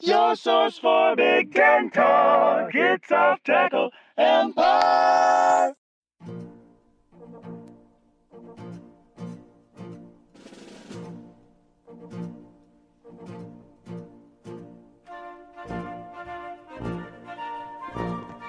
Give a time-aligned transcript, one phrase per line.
[0.00, 2.70] Your source for Big Ten talk.
[2.72, 5.74] It's off tackle empire.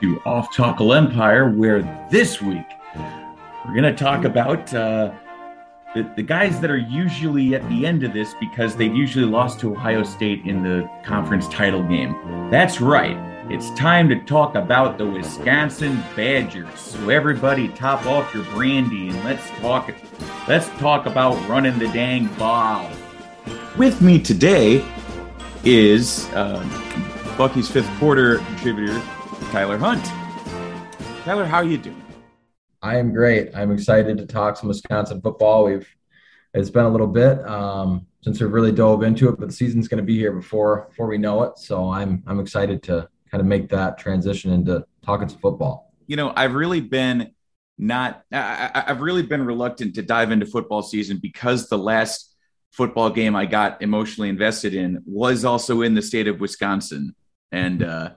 [0.02, 2.64] To Off Tackle Empire, where this week
[3.66, 5.12] we're going to talk about uh,
[5.96, 9.60] the, the guys that are usually at the end of this because they've usually lost
[9.62, 12.16] to Ohio State in the conference title game.
[12.52, 13.18] That's right.
[13.50, 16.80] It's time to talk about the Wisconsin Badgers.
[16.80, 19.92] So everybody top off your brandy and let's talk
[20.48, 22.92] let's talk about running the dang ball.
[23.76, 24.86] With me today
[25.64, 26.64] is uh,
[27.36, 29.02] Bucky's fifth quarter contributor,
[29.52, 30.06] Tyler Hunt.
[31.24, 31.99] Tyler, how you doing?
[32.82, 33.56] I am great.
[33.56, 35.66] I'm excited to talk some Wisconsin football.
[35.66, 35.88] We've
[36.54, 39.88] it's been a little bit um, since we've really dove into it, but the season's
[39.88, 41.60] going to be here before before we know it.
[41.60, 45.94] So I'm I'm excited to kind of make that transition into talking some football.
[46.10, 47.32] you know, I've really been
[47.78, 52.36] not, I, I've really been reluctant to dive into football season because the last
[52.72, 57.16] football game I got emotionally invested in was also in the state of Wisconsin.
[57.52, 58.12] And uh,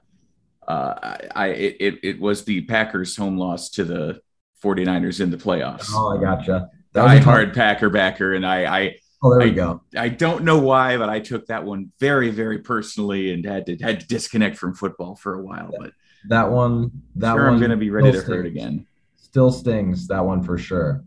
[0.67, 4.21] uh, I, it, it was the Packers home loss to the
[4.63, 5.91] 49ers in the playoffs.
[5.91, 6.71] Oh, I gotcha.
[6.93, 8.35] That was a hard Packer backer.
[8.35, 9.83] And I, I, Oh, there we I- go.
[9.97, 13.77] I don't know why, but I took that one very, very personally and had to
[13.77, 15.71] had to disconnect from football for a while.
[15.79, 15.93] But
[16.29, 16.91] That one.
[17.17, 17.55] That sure, one.
[17.55, 18.87] I'm going to be ready to still hurt again.
[19.17, 20.09] Still stings.
[20.09, 21.05] That one for sure.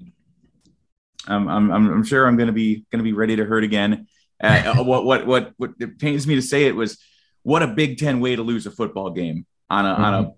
[1.27, 4.07] I'm, I'm, I'm sure I'm going to be going to be ready to hurt again.
[4.41, 6.97] Uh, what, what, what, what it pains me to say it was
[7.43, 10.33] what a Big Ten way to lose a football game on a, on a,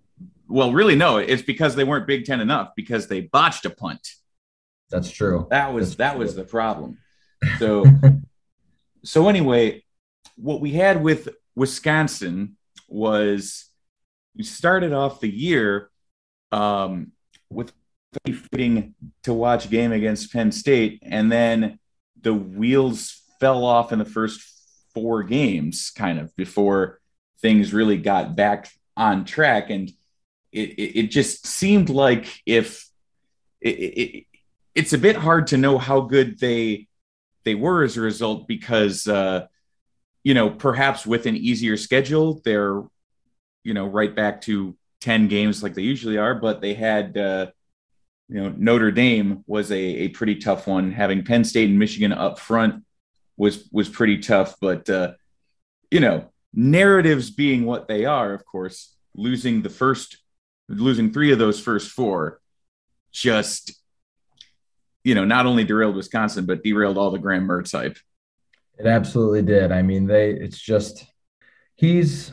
[0.47, 4.08] well, really, no, it's because they weren't Big Ten enough because they botched a punt.
[4.90, 5.47] That's true.
[5.50, 7.00] That was, That's that was the problem.
[7.59, 7.85] So,
[9.03, 9.84] so anyway,
[10.38, 12.58] what we had with Wisconsin
[12.90, 13.69] was
[14.35, 15.91] we started off the year
[16.52, 17.12] um,
[17.50, 17.74] with
[18.25, 21.79] a fitting to watch game against Penn State, and then
[22.19, 24.41] the wheels fell off in the first
[24.94, 27.00] four games, kind of before
[27.41, 29.91] things really got back on track, and
[30.57, 32.88] it it, it just seemed like if
[33.62, 34.25] it, it,
[34.75, 36.88] it's a bit hard to know how good they
[37.45, 39.47] they were as a result because uh,
[40.23, 42.84] you know perhaps with an easier schedule they're
[43.63, 47.47] you know right back to 10 games like they usually are but they had uh,
[48.29, 50.91] you know Notre Dame was a, a pretty tough one.
[50.91, 52.84] Having Penn State and Michigan up front
[53.38, 55.13] was was pretty tough but uh,
[55.91, 60.17] you know narratives being what they are of course losing the first
[60.67, 62.39] losing three of those first four
[63.11, 63.73] just
[65.03, 67.97] you know not only derailed Wisconsin but derailed all the Graham Mertz hype
[68.78, 69.72] It absolutely did.
[69.72, 71.05] I mean, they it's just
[71.75, 72.31] he's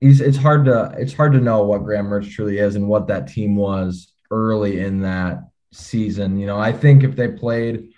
[0.00, 3.08] he's it's hard to it's hard to know what Graham Mertz truly is and what
[3.08, 5.40] that team was early in that
[5.72, 6.38] season.
[6.38, 7.92] You know, I think if they played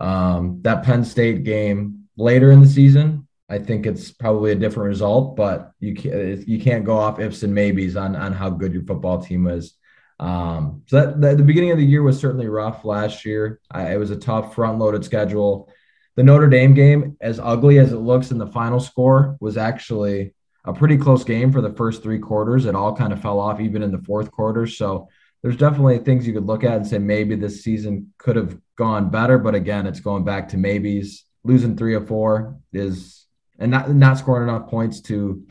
[0.00, 4.88] um, that Penn State game later in the season, I think it's probably a different
[4.88, 5.36] result.
[5.36, 8.84] But you can't you can't go off ifs and maybes on on how good your
[8.84, 9.74] football team is.
[10.18, 13.60] Um, so that, that the beginning of the year was certainly rough last year.
[13.70, 15.68] I, it was a tough front loaded schedule
[16.14, 20.34] the Notre Dame game, as ugly as it looks in the final score, was actually
[20.64, 22.66] a pretty close game for the first three quarters.
[22.66, 24.66] It all kind of fell off even in the fourth quarter.
[24.66, 25.08] So
[25.42, 29.10] there's definitely things you could look at and say maybe this season could have gone
[29.10, 29.38] better.
[29.38, 31.24] But again, it's going back to maybes.
[31.44, 33.21] Losing three or four is
[33.62, 35.44] and not not scoring enough points to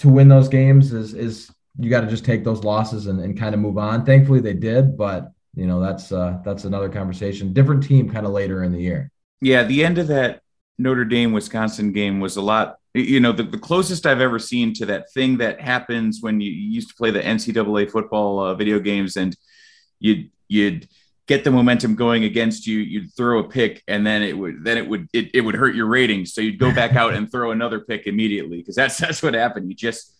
[0.00, 3.38] to win those games is is you got to just take those losses and, and
[3.38, 4.04] kind of move on.
[4.04, 7.52] Thankfully they did, but you know that's uh, that's another conversation.
[7.52, 9.10] Different team kind of later in the year.
[9.40, 10.42] yeah, the end of that
[10.78, 12.76] Notre Dame Wisconsin game was a lot.
[12.94, 16.50] You know, the, the closest I've ever seen to that thing that happens when you,
[16.50, 19.36] you used to play the NCAA football uh, video games and
[20.00, 20.88] you'd you'd
[21.30, 24.76] get the momentum going against you, you'd throw a pick, and then it would then
[24.76, 26.34] it would it, it would hurt your ratings.
[26.34, 29.68] So you'd go back out and throw another pick immediately because that's that's what happened.
[29.68, 30.12] You just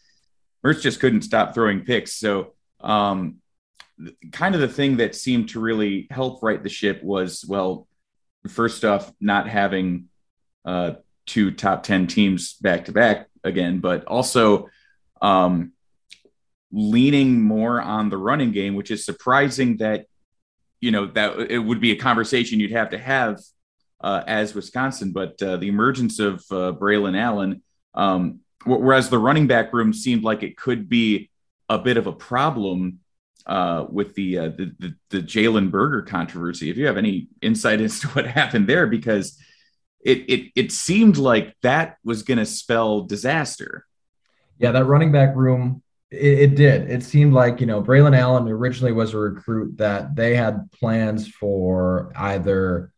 [0.64, 2.12] Mertz just couldn't stop throwing picks.
[2.12, 3.38] So um,
[4.30, 7.88] kind of the thing that seemed to really help right the ship was well
[8.48, 10.08] first off, not having
[10.64, 10.92] uh,
[11.26, 14.68] two top 10 teams back to back again, but also
[15.20, 15.72] um,
[16.70, 20.06] leaning more on the running game, which is surprising that,
[20.80, 23.40] you know, that it would be a conversation you'd have to have
[24.00, 25.12] uh, as Wisconsin.
[25.12, 27.62] But uh, the emergence of uh, Braylon Allen,
[27.94, 31.30] um, whereas the running back room seemed like it could be
[31.68, 33.00] a bit of a problem
[33.46, 36.70] uh, with the, uh, the the, the Jalen Berger controversy.
[36.70, 39.38] If you have any insight as to what happened there, because
[40.04, 43.86] it it it seemed like that was going to spell disaster.
[44.58, 46.90] Yeah, that running back room, it, it, did.
[46.90, 51.28] It seemed like you know Braylon Allen originally was a recruit that they had plans
[51.28, 52.92] for either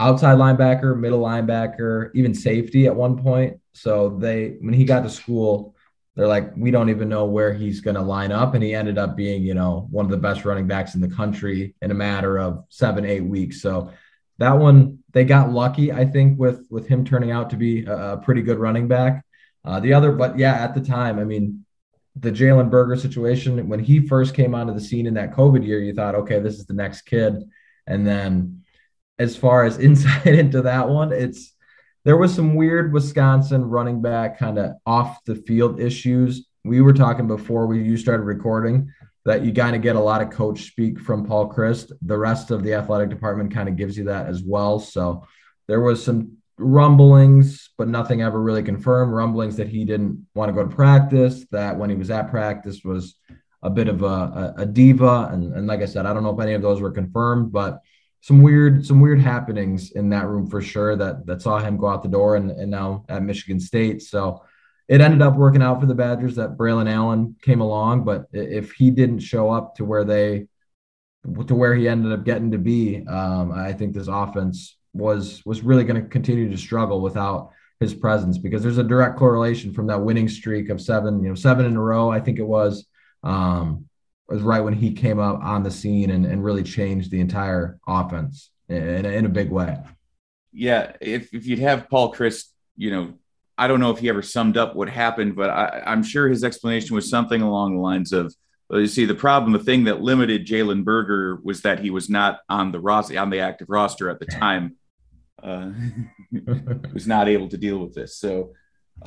[0.00, 3.60] outside linebacker, middle linebacker, even safety at one point.
[3.72, 5.76] So they when he got to school,
[6.16, 8.98] they're like, we don't even know where he's going to line up, and he ended
[8.98, 11.94] up being you know one of the best running backs in the country in a
[11.94, 13.62] matter of seven eight weeks.
[13.62, 13.90] So
[14.38, 18.14] that one they got lucky, I think, with with him turning out to be a,
[18.14, 19.24] a pretty good running back.
[19.64, 21.63] Uh, the other, but yeah, at the time, I mean,
[22.16, 25.80] the Jalen Berger situation when he first came onto the scene in that COVID year,
[25.80, 27.42] you thought, okay, this is the next kid,
[27.86, 28.62] and then
[29.18, 31.54] as far as insight into that one, it's
[32.04, 36.46] there was some weird Wisconsin running back kind of off the field issues.
[36.62, 38.92] We were talking before we you started recording
[39.24, 41.92] that you kind of get a lot of coach speak from Paul Chryst.
[42.02, 44.78] The rest of the athletic department kind of gives you that as well.
[44.78, 45.26] So
[45.66, 49.12] there was some rumblings, but nothing ever really confirmed.
[49.12, 52.82] Rumblings that he didn't want to go to practice, that when he was at practice
[52.84, 53.16] was
[53.62, 55.30] a bit of a, a, a diva.
[55.32, 57.80] And, and like I said, I don't know if any of those were confirmed, but
[58.20, 61.88] some weird some weird happenings in that room for sure that that saw him go
[61.88, 64.00] out the door and, and now at Michigan State.
[64.00, 64.42] So
[64.88, 68.72] it ended up working out for the Badgers that Braylon Allen came along, but if
[68.72, 70.46] he didn't show up to where they
[71.46, 75.62] to where he ended up getting to be, um, I think this offense was was
[75.62, 77.50] really going to continue to struggle without
[77.80, 81.34] his presence because there's a direct correlation from that winning streak of seven, you know,
[81.34, 82.10] seven in a row.
[82.10, 82.86] I think it was
[83.22, 83.86] um,
[84.28, 87.78] was right when he came up on the scene and, and really changed the entire
[87.86, 89.78] offense in, in a big way.
[90.52, 92.46] Yeah, if if you'd have Paul Chryst,
[92.76, 93.14] you know,
[93.58, 96.44] I don't know if he ever summed up what happened, but I, I'm sure his
[96.44, 98.34] explanation was something along the lines of,
[98.68, 102.08] well, you see, the problem, the thing that limited Jalen Berger was that he was
[102.08, 104.76] not on the roster, on the active roster at the time.
[105.44, 105.70] Uh,
[106.92, 108.16] was not able to deal with this.
[108.16, 108.52] So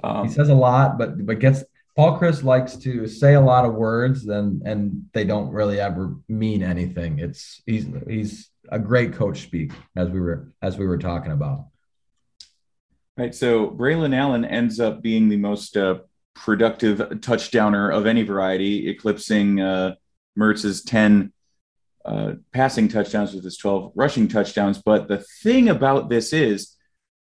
[0.04, 1.63] um, he says a lot, but but gets
[1.95, 6.16] Paul Chryst likes to say a lot of words, then and they don't really ever
[6.30, 7.19] mean anything.
[7.19, 11.66] It's he's he's a great coach speak as we were as we were talking about.
[13.18, 13.34] Right.
[13.34, 16.00] So Braylon Allen ends up being the most uh,
[16.36, 19.95] productive touchdowner of any variety, eclipsing uh,
[20.38, 21.34] Mertz's 10
[22.07, 24.81] uh, passing touchdowns with his 12 rushing touchdowns.
[24.81, 26.75] But the thing about this is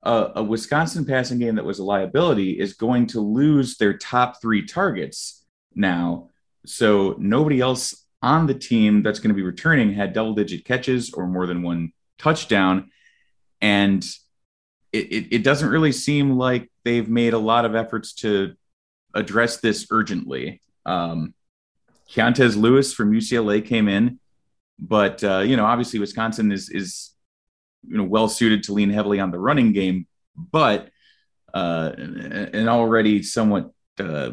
[0.03, 4.41] uh, a Wisconsin passing game that was a liability is going to lose their top
[4.41, 6.29] three targets now.
[6.65, 11.13] So nobody else on the team that's going to be returning had double digit catches
[11.13, 12.91] or more than one touchdown.
[13.61, 14.03] And
[14.91, 18.53] it, it, it doesn't really seem like they've made a lot of efforts to
[19.13, 20.61] address this urgently.
[20.85, 21.33] Um,
[22.11, 24.19] Keontez Lewis from UCLA came in,
[24.79, 27.11] but uh, you know, obviously Wisconsin is is
[27.87, 30.89] you know well suited to lean heavily on the running game, but
[31.53, 34.31] uh, an already somewhat uh,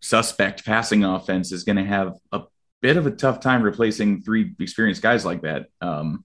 [0.00, 2.42] suspect passing offense is going to have a
[2.80, 5.66] bit of a tough time replacing three experienced guys like that.
[5.80, 6.24] Um,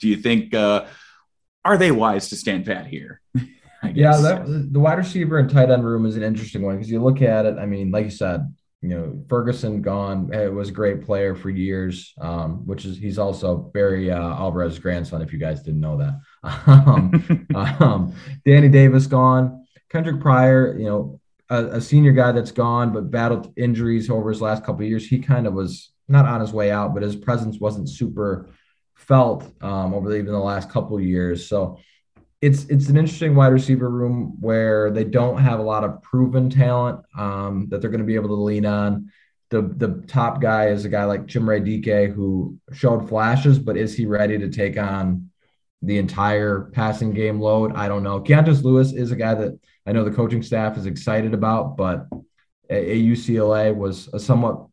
[0.00, 0.54] do you think?
[0.54, 0.86] Uh,
[1.64, 3.20] are they wise to stand pat here?
[3.94, 7.02] yeah, that, the wide receiver and tight end room is an interesting one because you
[7.02, 7.58] look at it.
[7.58, 8.52] I mean, like you said,
[8.84, 10.30] you know, Ferguson gone.
[10.30, 14.78] It was a great player for years, um, which is he's also Barry uh, Alvarez's
[14.78, 15.22] grandson.
[15.22, 16.20] If you guys didn't know that,
[16.66, 17.46] um,
[17.80, 18.14] um,
[18.44, 19.66] Danny Davis gone.
[19.88, 24.42] Kendrick Pryor, you know, a, a, senior guy that's gone but battled injuries over his
[24.42, 25.06] last couple years.
[25.06, 28.50] He kind of was not on his way out, but his presence wasn't super
[28.96, 31.48] felt um, over even the last couple years.
[31.48, 31.78] So
[32.40, 36.50] it's it's an interesting wide receiver room where they don't have a lot of proven
[36.50, 39.10] talent um, that they're going to be able to lean on.
[39.50, 43.96] The the top guy is a guy like Chimere Dike who showed flashes, but is
[43.96, 45.30] he ready to take on
[45.82, 47.72] the entire passing game load?
[47.74, 48.20] I don't know.
[48.20, 52.06] Keontez Lewis is a guy that I know the coaching staff is excited about, but
[52.70, 54.66] at UCLA was a somewhat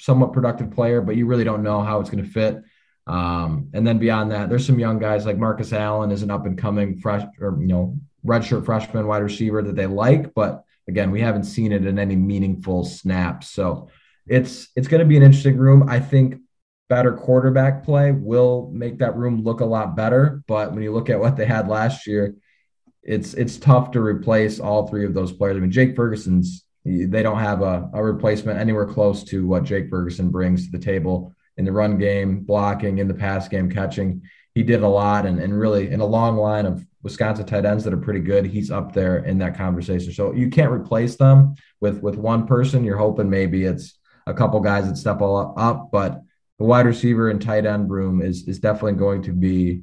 [0.00, 2.62] somewhat productive player, but you really don't know how it's going to fit.
[3.06, 6.46] Um, and then beyond that, there's some young guys like Markus Allen is an up
[6.46, 11.10] and coming fresh or you know redshirt freshman wide receiver that they like, but again,
[11.10, 13.50] we haven't seen it in any meaningful snaps.
[13.50, 13.88] So
[14.26, 15.88] it's it's going to be an interesting room.
[15.88, 16.40] I think
[16.88, 20.42] better quarterback play will make that room look a lot better.
[20.46, 22.34] But when you look at what they had last year,
[23.02, 25.56] it's it's tough to replace all three of those players.
[25.56, 29.90] I mean, Jake Ferguson's they don't have a, a replacement anywhere close to what Jake
[29.90, 34.22] Ferguson brings to the table in the run game, blocking, in the pass game, catching.
[34.54, 37.84] He did a lot and, and really in a long line of Wisconsin tight ends
[37.84, 38.46] that are pretty good.
[38.46, 40.12] He's up there in that conversation.
[40.12, 42.84] So you can't replace them with with one person.
[42.84, 46.22] You're hoping maybe it's a couple guys that step all up, but
[46.58, 49.82] the wide receiver and tight end room is is definitely going to be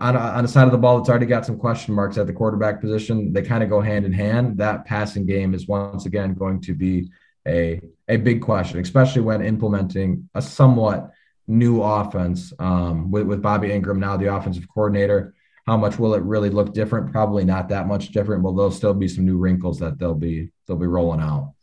[0.00, 2.26] on a, on a side of the ball that's already got some question marks at
[2.26, 3.32] the quarterback position.
[3.32, 4.58] They kind of go hand in hand.
[4.58, 7.10] That passing game is once again going to be
[7.46, 11.10] a a big question, especially when implementing a somewhat
[11.46, 15.34] new offense um, with with Bobby Engram now the offensive coordinator.
[15.66, 17.12] How much will it really look different?
[17.12, 18.42] Probably not that much different.
[18.42, 21.54] Well, there'll still be some new wrinkles that they'll be they'll be rolling out.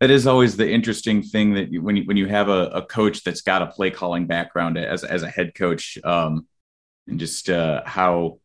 [0.00, 2.82] It is always the interesting thing that you, when you, when you have a, a,
[2.84, 6.46] coach that's got a play calling background as as a head coach, um,
[7.06, 8.38] and just uh, how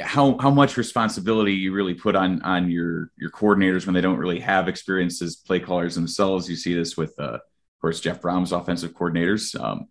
[0.00, 4.18] how how much responsibility you really put on on your your coordinators when they don't
[4.18, 6.48] really have experience as play callers themselves.
[6.48, 7.40] You see this with, uh, of
[7.80, 9.58] course, Jeff Brohm's offensive coordinators.
[9.60, 9.88] Um,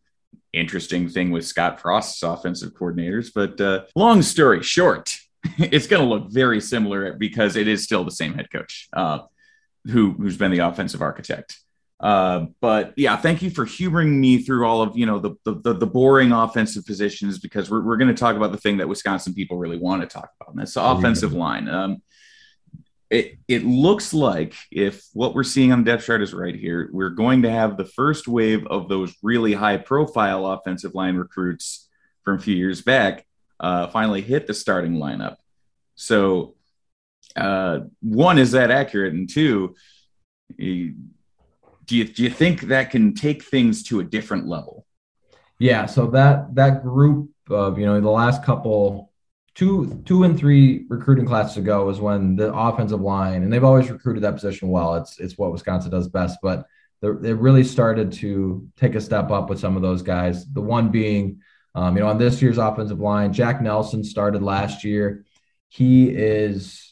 [0.54, 5.16] interesting thing with Scott Frost's offensive coordinators, but uh, long story short,
[5.58, 9.20] it's going to look very similar because it is still the same head coach uh,
[9.86, 11.58] who who's been the offensive architect.
[12.02, 15.74] Uh, but yeah, thank you for humoring me through all of you know the the,
[15.74, 19.36] the boring offensive positions because we're we're going to talk about the thing that Wisconsin
[19.36, 21.70] people really want to talk about, and that's the offensive line.
[21.70, 22.02] Um,
[23.12, 26.90] it it looks like if what we're seeing on the depth chart is right here,
[26.92, 31.88] we're going to have the first wave of those really high profile offensive line recruits
[32.24, 33.28] from a few years back
[33.60, 35.36] uh, finally hit the starting lineup.
[35.94, 36.56] So,
[37.36, 39.76] uh, one is that accurate, and two
[41.92, 44.86] do you do you think that can take things to a different level?
[45.60, 49.12] Yeah, so that that group of you know the last couple
[49.56, 53.92] two two and three recruiting classes ago was when the offensive line and they've always
[53.92, 54.96] recruited that position well.
[54.96, 56.66] It's it's what Wisconsin does best, but
[57.02, 60.46] they really started to take a step up with some of those guys.
[60.46, 61.42] The one being,
[61.76, 65.26] um, you know, on this year's offensive line, Jack Nelson started last year.
[65.68, 66.91] He is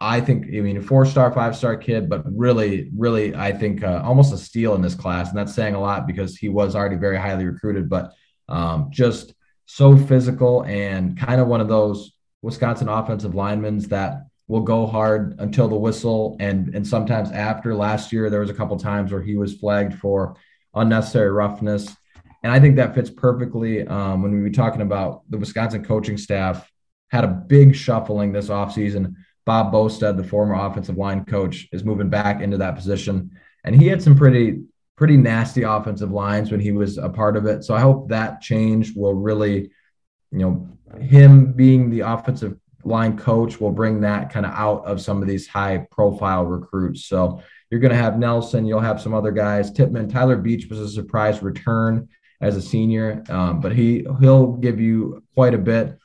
[0.00, 3.82] I think, I mean, a four star, five star kid, but really, really, I think
[3.82, 5.28] uh, almost a steal in this class.
[5.28, 8.12] And that's saying a lot because he was already very highly recruited, but
[8.48, 9.34] um, just
[9.66, 12.12] so physical and kind of one of those
[12.42, 16.36] Wisconsin offensive linemen that will go hard until the whistle.
[16.40, 19.94] And, and sometimes after last year, there was a couple times where he was flagged
[19.94, 20.36] for
[20.74, 21.94] unnecessary roughness.
[22.42, 26.16] And I think that fits perfectly um, when we were talking about the Wisconsin coaching
[26.16, 26.70] staff
[27.08, 29.14] had a big shuffling this offseason
[29.48, 33.30] Bob Bostad, the former offensive line coach, is moving back into that position.
[33.64, 34.60] And he had some pretty,
[34.94, 37.64] pretty nasty offensive lines when he was a part of it.
[37.64, 39.70] So I hope that change will really,
[40.32, 40.68] you know,
[41.00, 45.28] him being the offensive line coach will bring that kind of out of some of
[45.28, 47.06] these high profile recruits.
[47.06, 47.40] So
[47.70, 49.70] you're going to have Nelson, you'll have some other guys.
[49.70, 52.06] Tippmann, Tyler Beach was a surprise return
[52.42, 55.98] as a senior, um, but he he'll give you quite a bit.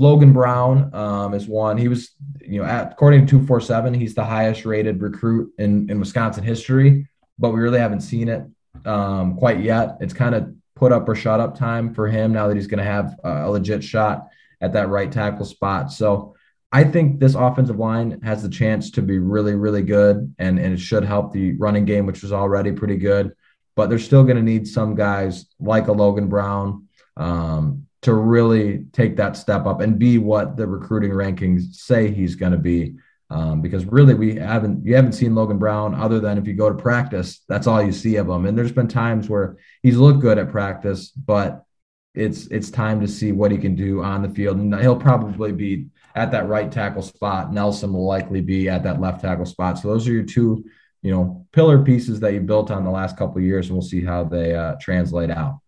[0.00, 1.76] Logan Brown um, is one.
[1.76, 2.12] He was,
[2.50, 7.06] you know, according to 247, he's the highest rated recruit in, in Wisconsin history,
[7.38, 8.44] but we really haven't seen it
[8.84, 9.98] um, quite yet.
[10.00, 12.78] It's kind of put up or shut up time for him now that he's going
[12.78, 14.28] to have a legit shot
[14.60, 15.92] at that right tackle spot.
[15.92, 16.34] So
[16.72, 20.74] I think this offensive line has the chance to be really, really good, and, and
[20.74, 23.32] it should help the running game, which was already pretty good.
[23.76, 28.84] But they're still going to need some guys like a Logan Brown, um, to really
[28.92, 32.94] take that step up and be what the recruiting rankings say he's going to be.
[33.28, 36.68] Um, because really, we haven't you haven't seen Logan Brown other than if you go
[36.68, 38.44] to practice, that's all you see of him.
[38.44, 41.64] And there's been times where he's looked good at practice, but
[42.12, 44.56] it's it's time to see what he can do on the field.
[44.56, 47.52] And he'll probably be at that right tackle spot.
[47.52, 49.78] Nelson will likely be at that left tackle spot.
[49.78, 50.64] So those are your two,
[51.02, 54.04] you know, pillar pieces that you built on the last couple years, and we'll see
[54.04, 55.60] how they uh, translate out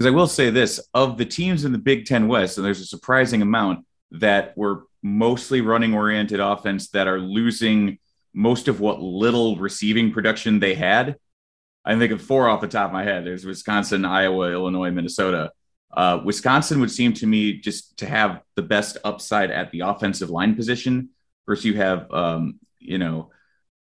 [0.00, 2.80] because I will say this of the teams in the Big Ten West, and there's
[2.80, 7.98] a surprising amount that were mostly running oriented offense that are losing
[8.32, 11.16] most of what little receiving production they had.
[11.84, 13.26] I think of four off the top of my head.
[13.26, 15.52] There's Wisconsin, Iowa, Illinois, Minnesota.
[15.94, 20.30] Uh, Wisconsin would seem to me just to have the best upside at the offensive
[20.30, 21.10] line position.
[21.44, 23.32] First, you have um, you know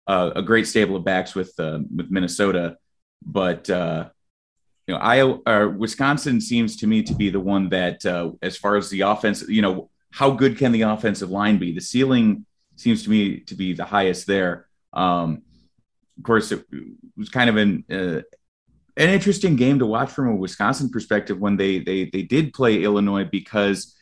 [0.05, 2.77] uh, a great stable of backs with uh, with Minnesota,
[3.23, 4.09] but uh,
[4.87, 8.55] you know, Iowa or Wisconsin seems to me to be the one that, uh, as
[8.57, 11.73] far as the offense, you know, how good can the offensive line be?
[11.73, 14.67] The ceiling seems to me to be the highest there.
[14.93, 15.41] Um,
[16.17, 16.65] of course, it
[17.17, 18.21] was kind of an uh,
[18.97, 22.83] an interesting game to watch from a Wisconsin perspective when they they they did play
[22.83, 23.95] Illinois because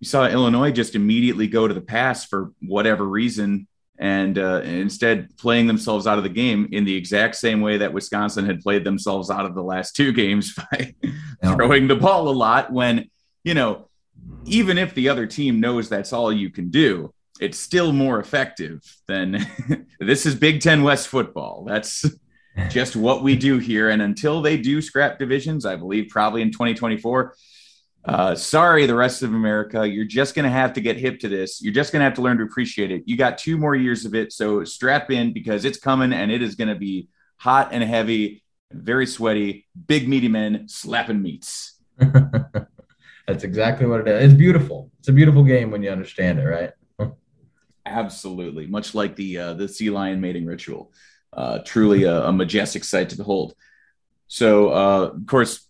[0.00, 5.36] you saw Illinois just immediately go to the pass for whatever reason and uh, instead
[5.36, 8.84] playing themselves out of the game in the exact same way that Wisconsin had played
[8.84, 11.54] themselves out of the last two games by yeah.
[11.54, 13.08] throwing the ball a lot when,
[13.44, 13.88] you know,
[14.44, 18.80] even if the other team knows that's all you can do, it's still more effective
[19.06, 19.46] than
[20.00, 21.64] this is Big Ten West football.
[21.66, 22.04] That's
[22.68, 23.90] just what we do here.
[23.90, 27.34] And until they do scrap divisions, I believe probably in 2024,
[28.04, 31.28] uh, sorry, the rest of America, you're just going to have to get hip to
[31.28, 31.62] this.
[31.62, 33.02] You're just going to have to learn to appreciate it.
[33.06, 34.32] You got two more years of it.
[34.32, 38.42] So strap in because it's coming and it is going to be hot and heavy,
[38.70, 41.80] very sweaty, big meaty men slapping meats.
[41.98, 44.32] That's exactly what it is.
[44.32, 44.90] It's beautiful.
[44.98, 46.72] It's a beautiful game when you understand it, right?
[47.86, 50.92] Absolutely, much like the uh, the sea lion mating ritual.
[51.32, 53.54] Uh, truly a, a, majestic sight to behold.
[54.28, 55.66] So, uh, of course,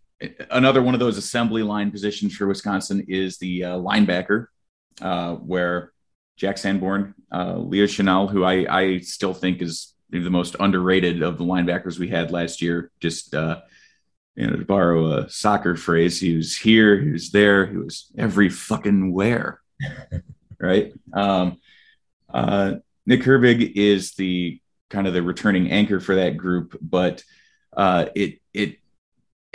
[0.50, 4.46] another one of those assembly line positions for Wisconsin is the uh, linebacker,
[5.00, 5.92] uh, where
[6.36, 11.38] Jack Sanborn, uh, Leo Chenal, who I, I still think is the most underrated of
[11.38, 12.90] the linebackers we had last year.
[13.00, 13.60] Just uh,
[14.34, 18.10] you know, to borrow a soccer phrase, he was here, he was there, he was
[18.18, 19.60] every fucking where,
[20.58, 20.92] right?
[21.12, 21.58] Um,
[22.32, 22.74] uh,
[23.06, 27.22] Nick Herbig is the kind of the returning anchor for that group, but
[27.76, 28.78] uh, it it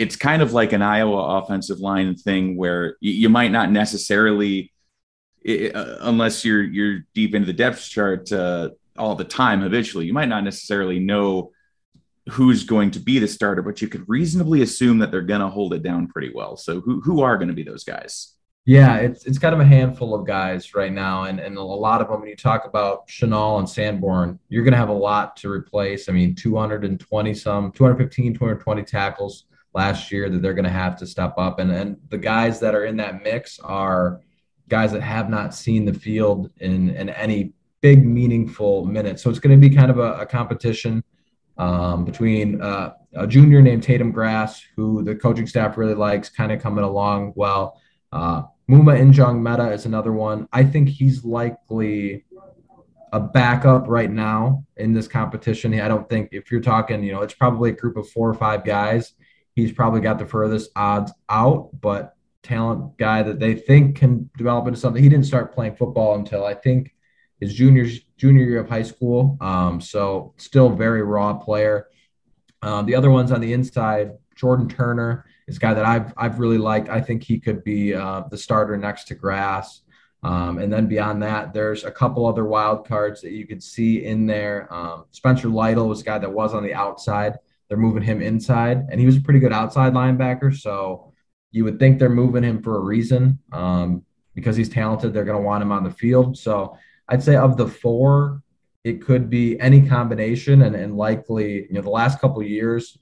[0.00, 4.72] it's kind of like an Iowa offensive line thing where you, you might not necessarily,
[5.42, 10.06] it, uh, unless you're you're deep into the depth chart uh, all the time habitually,
[10.06, 11.52] you might not necessarily know
[12.30, 15.48] who's going to be the starter, but you could reasonably assume that they're going to
[15.48, 16.56] hold it down pretty well.
[16.56, 18.34] So who who are going to be those guys?
[18.64, 22.00] Yeah, it's it's kind of a handful of guys right now, and and a lot
[22.00, 22.20] of them.
[22.20, 26.08] When you talk about Chenal and Sanborn, you're going to have a lot to replace.
[26.08, 31.06] I mean, 220 some, 215, 220 tackles last year that they're going to have to
[31.06, 34.20] step up, and and the guys that are in that mix are
[34.68, 39.22] guys that have not seen the field in in any big meaningful minutes.
[39.22, 41.02] So it's going to be kind of a, a competition
[41.56, 46.52] um, between uh, a junior named Tatum Grass, who the coaching staff really likes, kind
[46.52, 47.80] of coming along well.
[48.12, 50.48] Uh, Muma Njongmeta is another one.
[50.52, 52.24] I think he's likely
[53.12, 55.78] a backup right now in this competition.
[55.80, 58.34] I don't think if you're talking, you know, it's probably a group of four or
[58.34, 59.14] five guys.
[59.60, 64.66] He's probably got the furthest odds out, but talent guy that they think can develop
[64.66, 65.02] into something.
[65.02, 66.94] He didn't start playing football until I think
[67.40, 69.36] his junior junior year of high school.
[69.40, 71.88] Um, so still very raw player.
[72.62, 76.38] Um, the other ones on the inside, Jordan Turner is a guy that I've I've
[76.38, 76.88] really liked.
[76.88, 79.82] I think he could be uh, the starter next to Grass.
[80.22, 84.04] Um, and then beyond that, there's a couple other wild cards that you could see
[84.04, 84.72] in there.
[84.72, 87.38] Um, Spencer Lytle was a guy that was on the outside.
[87.70, 90.54] They're moving him inside, and he was a pretty good outside linebacker.
[90.54, 91.12] So
[91.52, 94.04] you would think they're moving him for a reason um,
[94.34, 95.14] because he's talented.
[95.14, 96.36] They're going to want him on the field.
[96.36, 96.76] So
[97.08, 98.42] I'd say of the four,
[98.82, 102.98] it could be any combination, and, and likely, you know, the last couple years,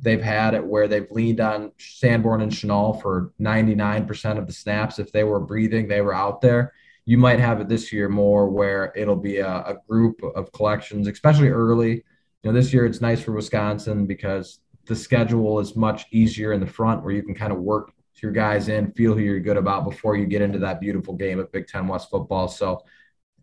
[0.00, 4.98] they've had it where they've leaned on Sanborn and Chenal for 99% of the snaps.
[4.98, 6.72] If they were breathing, they were out there.
[7.04, 11.06] You might have it this year more where it'll be a, a group of collections,
[11.06, 12.04] especially early.
[12.42, 16.60] You know, this year it's nice for Wisconsin because the schedule is much easier in
[16.60, 19.56] the front where you can kind of work your guys in, feel who you're good
[19.56, 22.48] about before you get into that beautiful game of Big Ten West football.
[22.48, 22.84] So,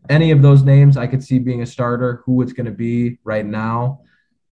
[0.09, 2.21] any of those names I could see being a starter.
[2.25, 4.01] Who it's going to be right now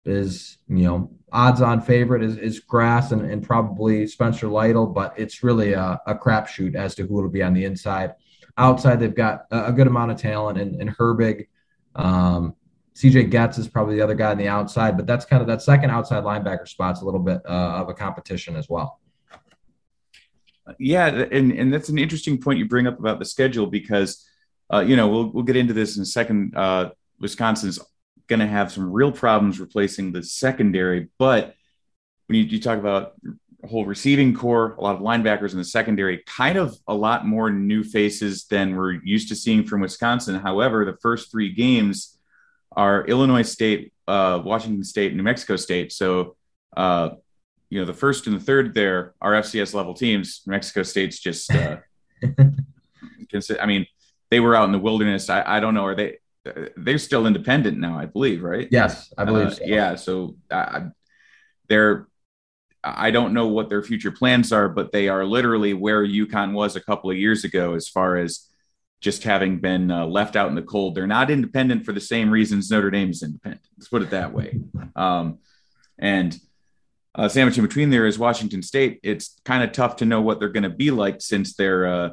[0.05, 5.13] is, you know, odds on favorite is, is Grass and, and probably Spencer Lytle, but
[5.17, 8.13] it's really a, a crapshoot as to who will be on the inside.
[8.57, 11.47] Outside, they've got a, a good amount of talent, and, and Herbig,
[11.95, 12.55] um,
[12.95, 15.61] CJ Goetz is probably the other guy on the outside, but that's kind of that
[15.61, 18.99] second outside linebacker spot's a little bit uh, of a competition as well.
[20.77, 24.25] Yeah, and, and that's an interesting point you bring up about the schedule because,
[24.73, 26.55] uh, you know, we'll, we'll get into this in a second.
[26.55, 27.79] Uh, Wisconsin's
[28.27, 31.09] going to have some real problems replacing the secondary.
[31.17, 31.55] But
[32.27, 33.13] when you, you talk about
[33.69, 37.51] whole receiving core, a lot of linebackers in the secondary, kind of a lot more
[37.51, 40.35] new faces than we're used to seeing from Wisconsin.
[40.35, 42.17] However, the first three games
[42.71, 45.91] are Illinois State, uh, Washington State, New Mexico State.
[45.91, 46.35] So,
[46.75, 47.11] uh,
[47.69, 50.41] you know, the first and the third there are FCS level teams.
[50.45, 51.77] New Mexico State's just, uh,
[53.59, 53.85] I mean,
[54.29, 55.29] they were out in the wilderness.
[55.29, 55.85] I, I don't know.
[55.85, 56.17] Are they,
[56.75, 58.67] they're still independent now, I believe, right?
[58.71, 59.47] Yes, I believe.
[59.47, 59.63] Uh, so.
[59.65, 60.81] Yeah, so uh,
[61.67, 62.07] they're.
[62.83, 66.75] I don't know what their future plans are, but they are literally where UConn was
[66.75, 68.47] a couple of years ago, as far as
[69.01, 70.95] just having been uh, left out in the cold.
[70.95, 73.65] They're not independent for the same reasons Notre Dame is independent.
[73.77, 74.59] Let's put it that way.
[74.95, 75.39] Um,
[75.99, 76.39] and
[77.13, 78.99] uh, sandwich in between there is Washington State.
[79.03, 82.09] It's kind of tough to know what they're going to be like since they're uh,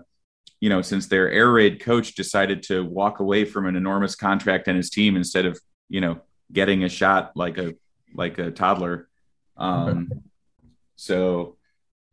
[0.61, 4.67] you know, since their air raid coach decided to walk away from an enormous contract
[4.67, 6.21] and his team instead of, you know,
[6.53, 7.75] getting a shot like a
[8.15, 9.09] like a toddler.
[9.57, 10.25] Um,
[10.97, 11.58] so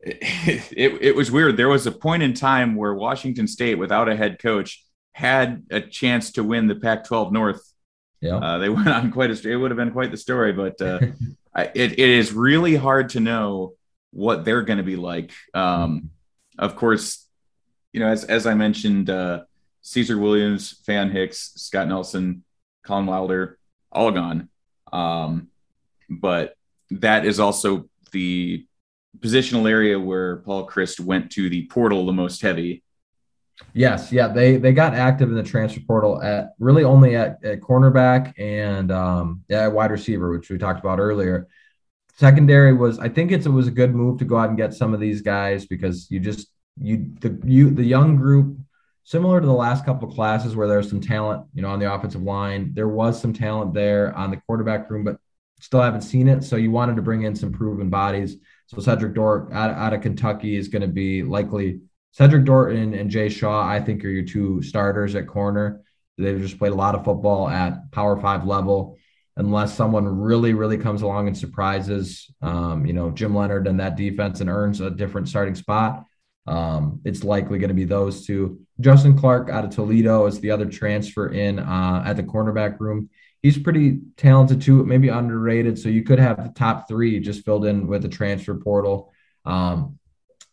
[0.06, 1.58] it, it, it was weird.
[1.58, 5.82] There was a point in time where Washington State, without a head coach, had a
[5.82, 7.62] chance to win the Pac-12 North.
[8.22, 9.50] Yeah, uh, they went on quite a.
[9.50, 11.00] It would have been quite the story, but uh,
[11.74, 13.74] it, it is really hard to know
[14.12, 15.32] what they're going to be like.
[15.54, 16.12] Um,
[16.58, 17.28] of course,
[17.92, 19.44] you know, as as I mentioned, uh,
[19.82, 22.44] Caesar Williams, Faion Hicks, Scott Nelson,
[22.84, 23.58] Collin Wilder,
[23.92, 24.50] all gone.
[24.92, 25.50] Um,
[26.10, 26.56] but
[26.92, 28.66] that is also the
[29.20, 32.84] positional area where Paul Chryst went to the portal the most heavy.
[33.74, 37.62] Yes, yeah, they they got active in the transfer portal at really only at, at
[37.62, 41.48] cornerback and um, yeah, wide receiver, which we talked about earlier.
[42.18, 44.74] Secondary was, I think it's it was a good move to go out and get
[44.74, 46.48] some of these guys because you just
[46.80, 48.58] you the you the young group
[49.06, 51.94] similar to the last couple of classes where there's some talent, you know, on the
[51.94, 52.72] offensive line.
[52.74, 55.18] There was some talent there on the quarterback room, but
[55.62, 56.44] still haven't seen it.
[56.44, 58.38] So you wanted to bring in some proven bodies.
[58.68, 63.10] So Cedric Dort out, out of Kentucky is going to be likely Cedric Dorton and,
[63.10, 65.82] Jay Shaw, I think, are your two starters at corner.
[66.18, 68.98] They've just played a lot of football at Power Five level.
[69.38, 73.98] Unless someone really, really comes along and surprises, um, you know, Jim Leonhard and that
[73.98, 76.06] defense and earns a different starting spot,
[76.48, 78.62] um, it's likely going to be those two.
[78.80, 83.10] Justin Clark out of Toledo is the other transfer in uh, at the cornerback room
[83.46, 85.78] he's pretty talented too, maybe underrated.
[85.78, 89.14] So you could have the top three just filled in with the transfer portal.
[89.46, 90.00] Um,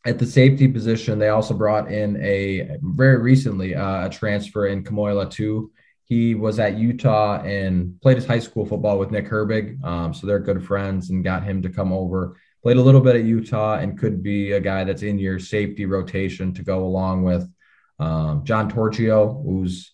[0.05, 4.85] at the safety position, they also brought in a very recently uh, a transfer in
[4.85, 5.71] Kamo'i Latu.
[6.05, 9.83] He was at Utah and played his high school football with Nick Herbig.
[9.83, 12.37] Um, so they're good friends and got him to come over.
[12.63, 15.87] Played a little bit at Utah and could be a guy that's in your safety
[15.87, 17.51] rotation to go along with
[17.99, 19.93] um, John Torchio, who's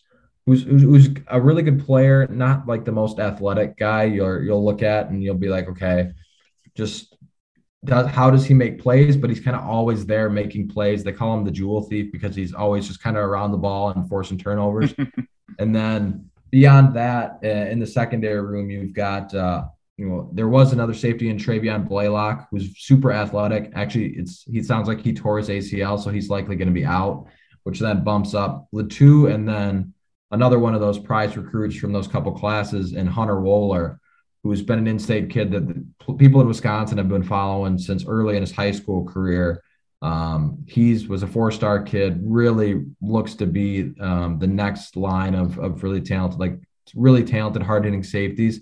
[0.48, 4.82] who's, who's a really good player, not like the most athletic guy you'll you'll look
[4.82, 6.12] at and you'll be like, okay,
[6.74, 7.16] just
[7.84, 9.16] does how does he make plays?
[9.16, 11.04] But he's kind of always there making plays.
[11.04, 13.90] They call him the jewel thief because he's always just kind of around the ball
[13.90, 14.94] and forcing turnovers.
[15.58, 19.66] and then beyond that, uh, in the secondary room, you've got uh,
[19.98, 23.70] you know there was another safety in Travion Blaylock who's super athletic.
[23.74, 26.86] Actually, it's he sounds like he tore his ACL, so he's likely going to be
[26.86, 27.26] out,
[27.64, 29.92] which then bumps up Latu and then
[30.30, 33.98] another one of those prize recruits from those couple classes, and Hunter Wohler,
[34.42, 38.42] who's been an in-state kid that people in Wisconsin have been following since early in
[38.42, 39.62] his high school career.
[40.00, 42.20] Um, he's was a four-star kid.
[42.22, 46.60] Really looks to be um, the next line of of really talented, like
[46.94, 48.60] really talented, hard-hitting safeties.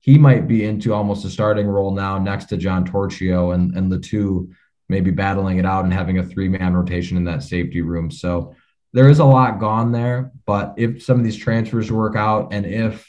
[0.00, 3.92] He might be into almost a starting role now, next to John Torchio and and
[3.92, 4.50] the two
[4.88, 8.10] maybe battling it out and having a three-man rotation in that safety room.
[8.10, 8.54] So
[8.92, 12.66] there is a lot gone there, but if some of these transfers work out and
[12.66, 13.08] if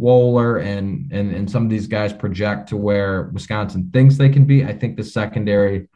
[0.00, 4.44] Wohler and, and and some of these guys project to where Wisconsin thinks they can
[4.44, 5.88] be, I think the secondary,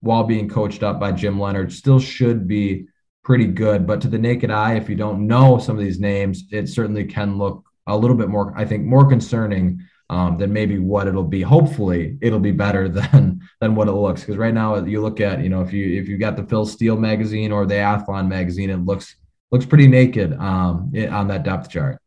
[0.00, 2.86] while being coached up by Jim Leonhard, still should be
[3.22, 3.86] pretty good.
[3.86, 7.04] But to the naked eye, if you don't know some of these names, it certainly
[7.04, 11.22] can look a little bit more, I think, more concerning um, than maybe what it'll
[11.22, 11.40] be.
[11.40, 14.20] Hopefully, it'll be better than than what it looks.
[14.20, 16.66] Because right now, you look at you know if you if you got the Phil
[16.66, 19.16] Steele magazine or the Athlon magazine, it looks
[19.50, 21.98] looks pretty naked um, on that depth chart.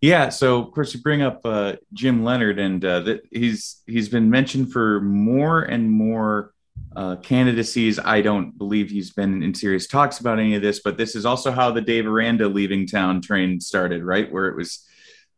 [0.00, 4.08] Yeah, so of course you bring up uh, Jim Leonhard, and uh, that he's he's
[4.08, 6.52] been mentioned for more and more
[6.94, 7.98] uh, candidacies.
[7.98, 11.24] I don't believe he's been in serious talks about any of this, but this is
[11.24, 14.30] also how the Dave Aranda leaving town train started, right?
[14.30, 14.86] Where it was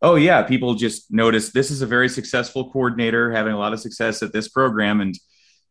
[0.02, 3.80] oh yeah, people just notice this is a very successful coordinator having a lot of
[3.80, 5.14] success at this program, and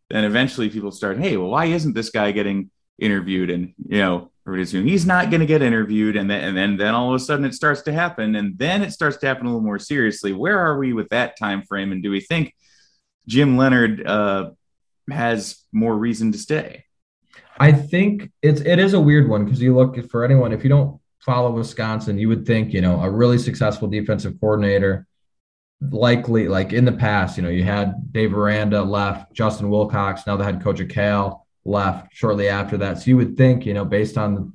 [0.09, 3.49] then eventually people start, hey, well, why isn't this guy getting interviewed?
[3.49, 7.09] And you know, he's not going to get interviewed, and then and then then all
[7.09, 9.61] of a sudden it starts to happen, and then it starts to happen a little
[9.61, 10.33] more seriously.
[10.33, 11.91] Where are we with that time frame?
[11.91, 12.53] And do we think
[13.27, 14.51] Jim Leonhard uh,
[15.09, 16.85] has more reason to stay?
[17.57, 20.69] I think it's it is a weird one because you look for anyone if you
[20.69, 25.07] don't follow Wisconsin, you would think, you know, a really successful defensive coordinator,
[25.91, 30.37] likely like in the past, you know, you had Dave Aranda left, Justin Wilcox, now
[30.37, 32.99] the head coach of Cal left shortly after that.
[32.99, 34.53] So you would think, you know, based on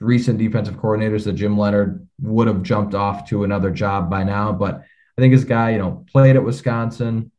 [0.00, 4.52] recent defensive coordinators that Jim Leonhard would have jumped off to another job by now.
[4.52, 4.82] But
[5.16, 7.32] I think this guy, you know, played at Wisconsin,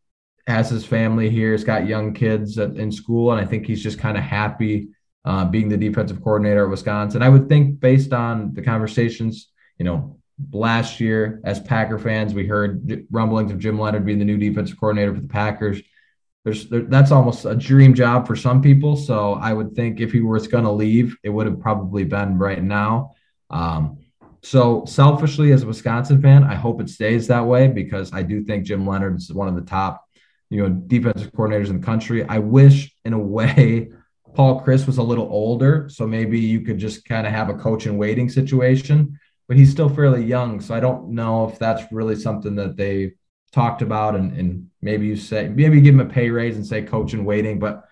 [0.47, 3.99] has his family here, he's got young kids in school, and I think he's just
[3.99, 4.89] kind of happy
[5.27, 7.21] uh, being the defensive coordinator at Wisconsin.
[7.21, 10.17] I would think based on the conversations, you know,
[10.53, 14.79] last year as Packer fans, we heard rumblings of Jim Leonhard being the new defensive
[14.79, 15.81] coordinator for the Packers.
[16.45, 18.95] there's there, that's almost a dream job for some people.
[18.95, 22.37] So I would think if he was going to leave, it would have probably been
[22.37, 23.15] right now.
[23.49, 23.97] Um,
[24.41, 28.45] so selfishly, as a Wisconsin fan, I hope it stays that way because I do
[28.45, 30.05] think Jim Leonhard is one of the top,
[30.49, 32.23] you know, defensive coordinators in the country.
[32.23, 33.89] I wish, in a way,
[34.37, 37.55] Paul Chryst was a little older, so maybe you could just kind of have a
[37.55, 39.19] coach in waiting situation.
[39.47, 43.13] But he's still fairly young, so I don't know if that's really something that they
[43.51, 44.15] talked about.
[44.15, 47.15] And, and maybe you say maybe you give him a pay raise and say coach
[47.15, 47.85] in waiting, but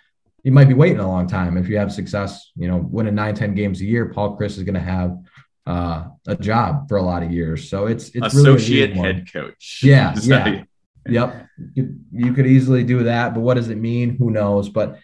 [0.43, 2.51] you might be waiting a long time if you have success.
[2.55, 5.17] You know, winning nine, 10 games a year, Paul Chryst is going to have
[5.65, 7.67] uh, a job for a lot of years.
[7.71, 9.79] So it's it's associate really head coach.
[9.81, 10.61] Yeah, yeah,
[11.09, 11.47] yep.
[11.73, 14.15] You, you could easily do that, but what does it mean?
[14.17, 14.69] Who knows?
[14.69, 14.99] But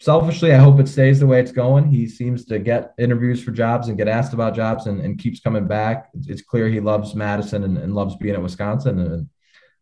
[0.00, 1.86] selfishly, I hope it stays the way it's going.
[1.86, 5.40] He seems to get interviews for jobs and get asked about jobs and, and keeps
[5.40, 6.10] coming back.
[6.26, 8.98] It's, clear he loves Madison and, and, loves being at Wisconsin.
[8.98, 9.28] And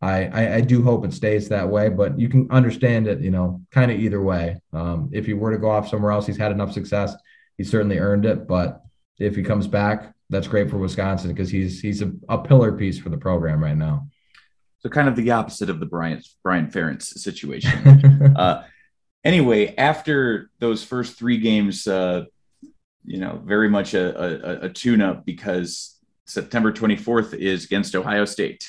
[0.01, 3.31] I, I, I, do hope it stays that way, but you can understand it, you
[3.31, 4.61] know, kind of either way.
[4.73, 7.15] Um, if he were to go off somewhere else, he's had enough success.
[7.59, 8.83] He certainly earned it, but
[9.19, 12.99] if he comes back, that's great for Wisconsin because he's he's a, a, pillar piece
[12.99, 14.09] for the program right now.
[14.79, 18.35] So kind of the opposite of the Brian Brian Ferentz situation.
[18.37, 18.65] uh,
[19.25, 22.25] anyway, after those first three games, uh,
[23.05, 28.69] you know, very much a, a, a tune-up because September 24th is against Ohio State.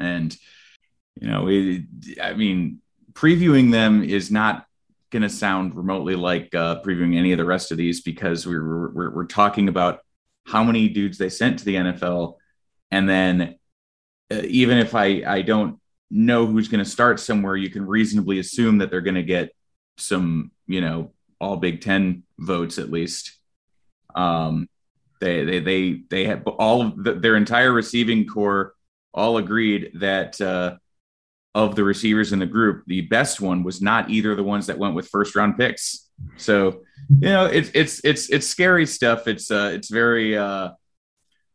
[0.00, 0.36] And,
[1.20, 1.48] you know,
[2.22, 2.80] I mean,
[3.12, 4.66] previewing them is not
[5.10, 8.90] going to sound remotely like uh, previewing any of the rest of these because we're,
[8.90, 10.00] we're, we're talking about
[10.46, 12.36] how many dudes they sent to the NFL.
[12.90, 13.56] And then
[14.32, 15.78] uh, even if I, I don't
[16.10, 19.50] know who's going to start somewhere, you can reasonably assume that they're going to get
[19.96, 23.38] some, you know, all Big Ten votes at least.
[24.14, 24.68] Um,
[25.20, 28.74] they they they they have all of the, their entire receiving corps
[29.12, 30.76] all agreed that uh,
[31.54, 34.66] of the receivers in the group, the best one was not either of the ones
[34.66, 36.08] that went with first round picks.
[36.36, 39.26] So, you know, it's it's it's it's scary stuff.
[39.26, 40.70] It's uh, it's very uh,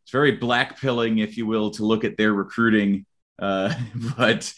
[0.04, 3.06] it's very black pilling, if you will, to look at their recruiting.
[3.40, 3.74] Uh,
[4.18, 4.54] but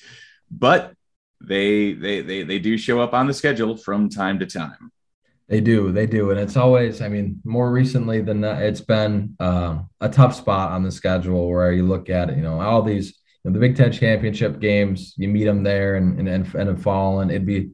[0.49, 0.93] but
[1.41, 4.91] they they they they do show up on the schedule from time to time.
[5.49, 7.01] They do, they do, and it's always.
[7.01, 11.49] I mean, more recently than that, it's been uh, a tough spot on the schedule
[11.49, 12.36] where you look at it.
[12.36, 15.95] You know, all these you know, the Big Ten championship games, you meet them there
[15.95, 17.69] and and and, and fall, and it'd be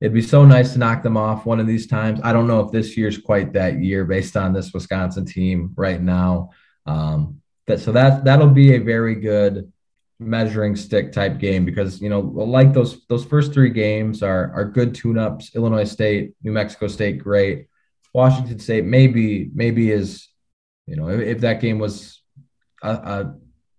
[0.00, 2.20] it'd be so nice to knock them off one of these times.
[2.24, 6.02] I don't know if this year's quite that year based on this Wisconsin team right
[6.02, 6.50] now.
[6.84, 9.72] Um, that so that that'll be a very good
[10.18, 14.64] measuring stick type game because you know like those those first three games are are
[14.64, 15.54] good tune-ups.
[15.54, 17.66] Illinois state new mexico state great.
[18.12, 20.28] Washington state maybe maybe is
[20.86, 22.22] you know if, if that game was
[22.82, 23.34] a, a,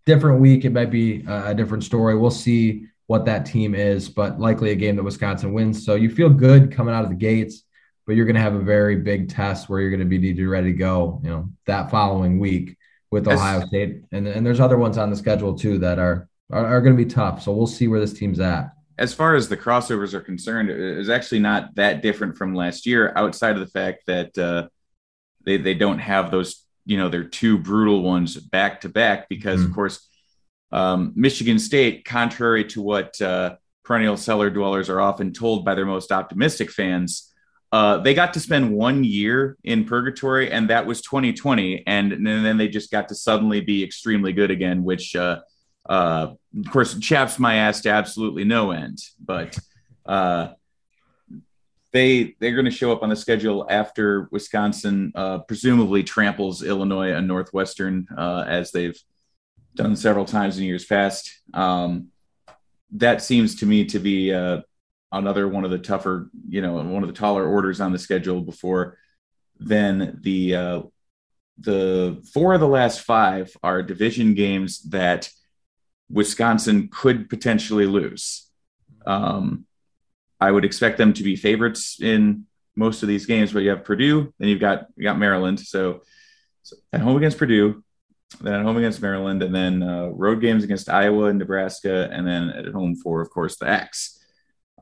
[0.06, 2.16] different week it might be a, a different story.
[2.16, 5.86] We'll see what that team is but likely a game that wisconsin wins.
[5.86, 7.64] So you feel good coming out of the gates
[8.06, 10.46] but you're going to have a very big test where you're going to be needed
[10.48, 12.78] ready to go you know that following week
[13.16, 16.66] with Ohio State, and and there's other ones on the schedule too that are are,
[16.66, 17.42] are going to be tough.
[17.42, 18.72] So we'll see where this team's at.
[18.98, 23.12] As far as the crossovers are concerned, it's actually not that different from last year,
[23.16, 24.68] outside of the fact that uh,
[25.46, 29.60] they they don't have those you know their two brutal ones back to back because
[29.60, 29.70] mm-hmm.
[29.70, 30.08] of course
[30.72, 35.86] um, Michigan State, contrary to what uh, perennial cellar dwellers are often told by their
[35.86, 37.32] most optimistic fans.
[37.76, 41.84] Uh, they got to spend one year in purgatory, and that was 2020.
[41.86, 45.42] And, and then they just got to suddenly be extremely good again, which uh,
[45.90, 49.60] uh, of course, chaps my ass to absolutely no end, but
[50.06, 50.54] uh,
[51.92, 57.12] they they're going to show up on the schedule after Wisconsin uh, presumably tramples Illinois
[57.12, 58.98] and Northwestern as they've
[59.76, 61.42] done several times in years past.
[61.54, 62.08] Um,
[62.92, 64.32] that seems to me to be
[65.18, 68.42] another one of the tougher, you know, one of the taller orders on the schedule
[68.42, 68.98] before
[69.60, 70.82] then the uh,
[71.60, 75.30] the four of the last five are division games that
[76.10, 78.50] Wisconsin could potentially lose.
[79.06, 79.66] Um,
[80.40, 83.86] I would expect them to be favorites in most of these games, but you have
[83.86, 85.60] Purdue, then you've got you got Maryland.
[85.60, 86.02] So,
[86.64, 87.84] so at home against Purdue,
[88.42, 92.28] then at home against Maryland, and then uh, road games against Iowa and Nebraska, and
[92.28, 94.15] then at home for, of course, the X.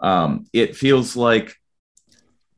[0.04, 1.56] Um, it feels like,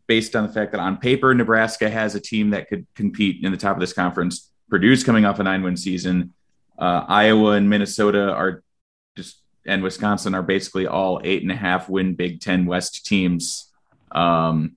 [0.07, 3.51] based on the fact that on paper Nebraska has a team that could compete in
[3.51, 4.51] the top of this conference.
[4.69, 6.33] Purdue's coming off a nine-win season.
[6.77, 8.63] Uh, Iowa and Minnesota are
[9.15, 13.71] just, and Wisconsin are basically all eight and a half win Big Ten West teams.
[14.11, 14.75] Um,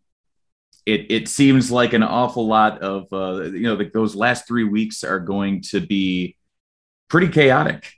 [0.86, 4.64] it it seems like an awful lot of uh, you know the, those last three
[4.64, 6.36] weeks are going to be
[7.08, 7.92] pretty chaotic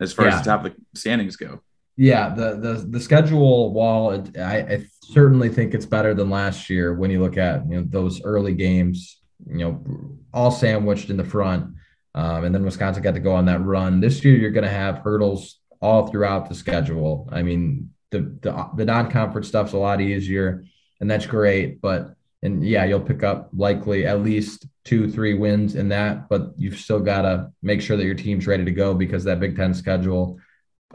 [0.00, 0.34] as far yeah.
[0.34, 1.60] as the top of the standings go.
[2.00, 6.94] Yeah, the the the schedule, while I, I, certainly think it's better than last year
[6.94, 9.84] when you look at you know those early games, you know,
[10.32, 11.74] all sandwiched in the front,
[12.14, 14.00] um, and then Wisconsin got to go on that run.
[14.00, 17.28] This year, you're going to have hurdles all throughout the schedule.
[17.32, 20.64] I mean, the the, the non conference stuff's a lot easier
[21.00, 21.80] and that's great.
[21.80, 26.52] But and yeah, you'll pick up likely at least two, three wins in that, but
[26.56, 29.56] you've still got to make sure that your team's ready to go because that Big
[29.56, 30.38] Ten schedule,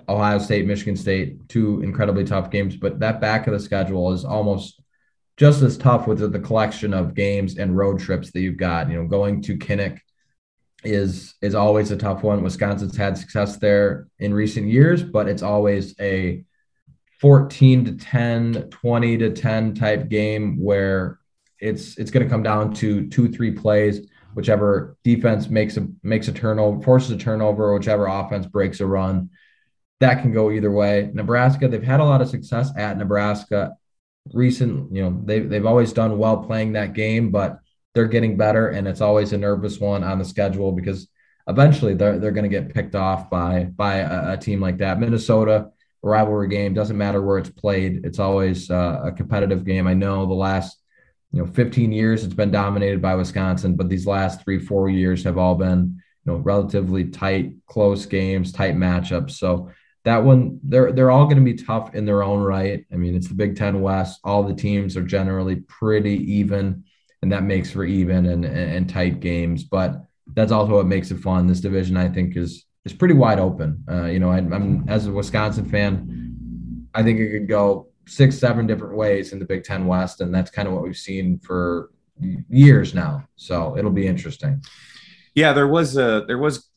[0.09, 4.25] Ohio State, Michigan State, two incredibly tough games, but that back of the schedule is
[4.25, 4.81] almost
[5.37, 8.89] just as tough with the collection of games and road trips that you've got.
[8.89, 9.99] You know, going to Kinnick
[10.83, 12.43] is is always a tough one.
[12.43, 16.43] Wisconsin's had success there in recent years, but it's always a
[17.19, 21.19] 14 to 10, 20 to 10 type game where
[21.59, 26.27] it's it's going to come down to two, three plays, whichever defense makes a makes
[26.27, 29.29] a turnover, forces a turnover, whichever offense breaks a run.
[30.03, 31.09] That can go either way.
[31.13, 33.77] Nebraska, they've had a lot of success at Nebraska.
[34.33, 37.59] Recent, you know, they they've always done well playing that game, but
[37.93, 41.07] they're getting better, and it's always a nervous one on the schedule because
[41.47, 44.99] eventually they're they're going to get picked off by by a, a team like that.
[44.99, 45.69] Minnesota
[46.01, 46.73] rivalry game.
[46.73, 48.01] Doesn't matter where it's played.
[48.05, 49.87] It's always uh, a competitive game.
[49.87, 50.81] I know the last
[51.31, 55.23] you know 15 years it's been dominated by Wisconsin, but these last three four years
[55.23, 59.31] have all been you know relatively tight, close games, tight matchups.
[59.31, 59.71] So
[60.05, 62.85] that one they're they're all going to be tough in their own right.
[62.91, 64.19] I mean, it's the Big Ten West.
[64.23, 66.83] All the teams are generally pretty even,
[67.21, 69.63] and that makes for even and, and tight games.
[69.63, 71.47] But that's also what makes it fun.
[71.47, 73.83] This division, I think, is is pretty wide open.
[73.89, 78.37] Uh, you know, I, am as a Wisconsin fan, I think it could go six,
[78.37, 81.39] seven different ways in the Big Ten West, and that's kind of what we've seen
[81.39, 81.91] for
[82.49, 83.27] years now.
[83.35, 84.61] So it'll be interesting.
[85.33, 86.67] Yeah, there was a there was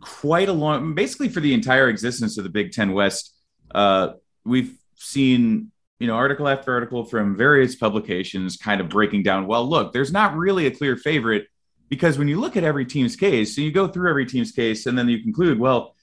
[0.00, 3.34] quite a long, basically for the entire existence of the Big Ten West.
[3.74, 4.10] Uh,
[4.44, 9.46] we've seen you know article after article from various publications, kind of breaking down.
[9.46, 11.46] Well, look, there's not really a clear favorite
[11.88, 14.86] because when you look at every team's case, so you go through every team's case,
[14.86, 15.94] and then you conclude, well,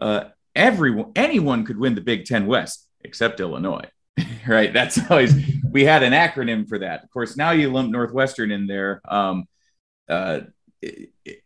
[0.00, 0.24] uh,
[0.56, 3.84] everyone, anyone could win the Big Ten West except Illinois,
[4.48, 4.72] right?
[4.72, 5.34] That's always
[5.70, 7.04] we had an acronym for that.
[7.04, 9.00] Of course, now you lump Northwestern in there.
[9.06, 9.46] Um,
[10.08, 10.40] uh,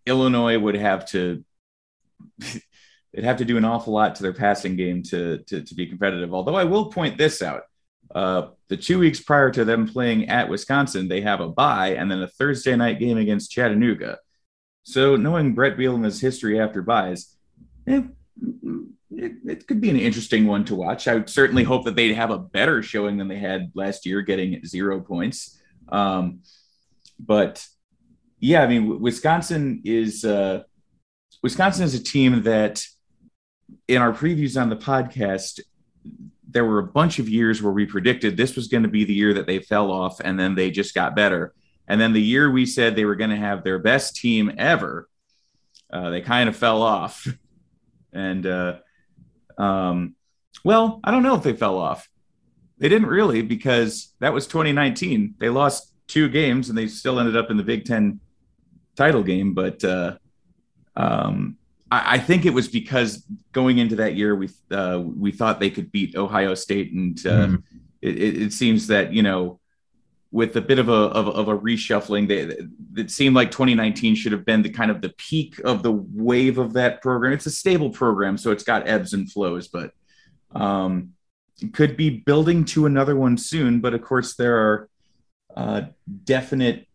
[0.07, 1.45] Illinois would have to.
[3.13, 5.87] they'd have to do an awful lot to their passing game to, to, to be
[5.87, 6.33] competitive.
[6.33, 7.63] Although I will point this out,
[8.15, 12.11] uh, the two weeks prior to them playing at Wisconsin, they have a bye and
[12.11, 14.19] then a Thursday night game against Chattanooga.
[14.85, 17.37] So, knowing Bret Bielema's history after byes,
[17.87, 18.03] eh,
[19.11, 21.07] it, it, could be an interesting one to watch.
[21.07, 24.23] I would certainly hope that they'd have a better showing than they had last year,
[24.23, 25.61] getting zero points.
[25.89, 26.41] Um,
[27.19, 27.65] but
[28.41, 30.65] yeah, I mean, Wisconsin is uh,
[31.43, 32.85] Wisconsin is a team that,
[33.89, 35.61] in our previews on the podcast,
[36.49, 39.15] there were a bunch of years where we predicted this was going to be the
[39.15, 41.53] year that they fell off and then they just got better.
[41.89, 45.09] And then the year we said they were going to have their best team ever,
[45.93, 47.27] uh, they kind of fell off.
[48.15, 48.75] And, uh,
[49.57, 50.17] um,
[50.65, 52.11] well, I don't know if they fell off.
[52.77, 55.37] They didn't really because that was 2019.
[55.38, 58.21] They lost two games and they still ended up in the Big Ten
[58.97, 59.55] title game.
[59.55, 60.19] But uh,
[60.97, 61.57] um,
[61.90, 65.71] I, I think it was because going into that year, we uh, we thought they
[65.71, 67.63] could beat Ohio State, and uh, mm.
[68.01, 69.61] it, it, seems that you know
[70.33, 74.33] with a bit of a of, of, a reshuffling, they, it seemed like 2019 should
[74.33, 77.35] have been the kind of the peak of the wave of that program.
[77.35, 79.93] It's a stable program, so it's got ebbs and flows, but
[80.55, 81.13] um,
[81.73, 83.81] could be building to another one soon.
[83.81, 84.88] But of course, there are
[85.55, 85.83] uh,
[86.25, 86.88] definite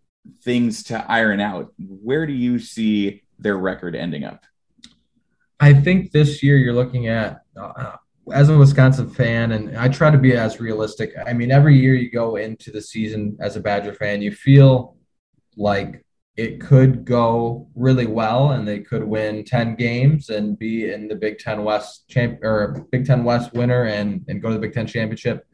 [0.43, 1.74] things to iron out.
[1.78, 4.46] Where do you see their record ending up?
[5.60, 7.96] I think this year you're looking at uh,
[8.32, 11.14] as a Wisconsin fan, and I try to be as realistic.
[11.26, 14.98] I mean, every year you go into the season as a Badger fan, you feel
[15.56, 16.04] like
[16.36, 21.16] it could go really well and they could win 10 games and be in the
[21.16, 24.74] Big Ten West champ or Big Ten West winner and, and go to the Big
[24.74, 25.48] Ten championship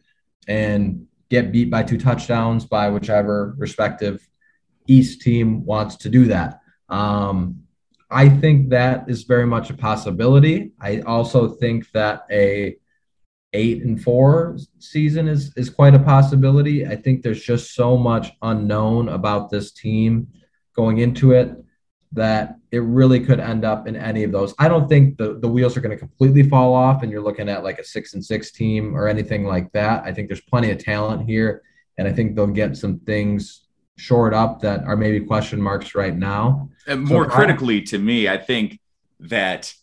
[0.50, 4.28] and get beat by two touchdowns by whichever respective
[4.88, 6.60] East team wants to do that.
[6.90, 7.63] Um,
[8.14, 10.72] I think that is very much a possibility.
[10.80, 12.78] I also think that a
[13.54, 16.86] eight and four season is is quite a possibility.
[16.88, 20.28] I think there's just so much unknown about this team
[20.76, 21.56] going into it
[22.14, 24.54] that it really could end up in any of those.
[24.60, 27.50] I don't think the, the wheels are going to completely fall off and you're looking
[27.50, 30.04] at like a six and six team or anything like that.
[30.04, 31.64] I think there's plenty of talent here.
[31.98, 33.63] And I think they'll get some things
[33.98, 36.70] shored up that are maybe question marks right now.
[36.88, 38.80] And more so critically to me, I think
[39.22, 39.74] that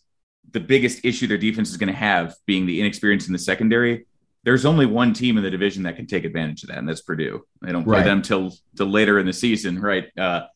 [0.51, 4.05] the biggest issue their defense is going to have being the inexperience in the secondary.
[4.43, 7.01] There's only one team in the division that can take advantage of that, and that's
[7.01, 7.45] Purdue.
[7.61, 8.05] They don't play right.
[8.05, 10.09] them till till later in the season, right?
[10.17, 10.47] Uh,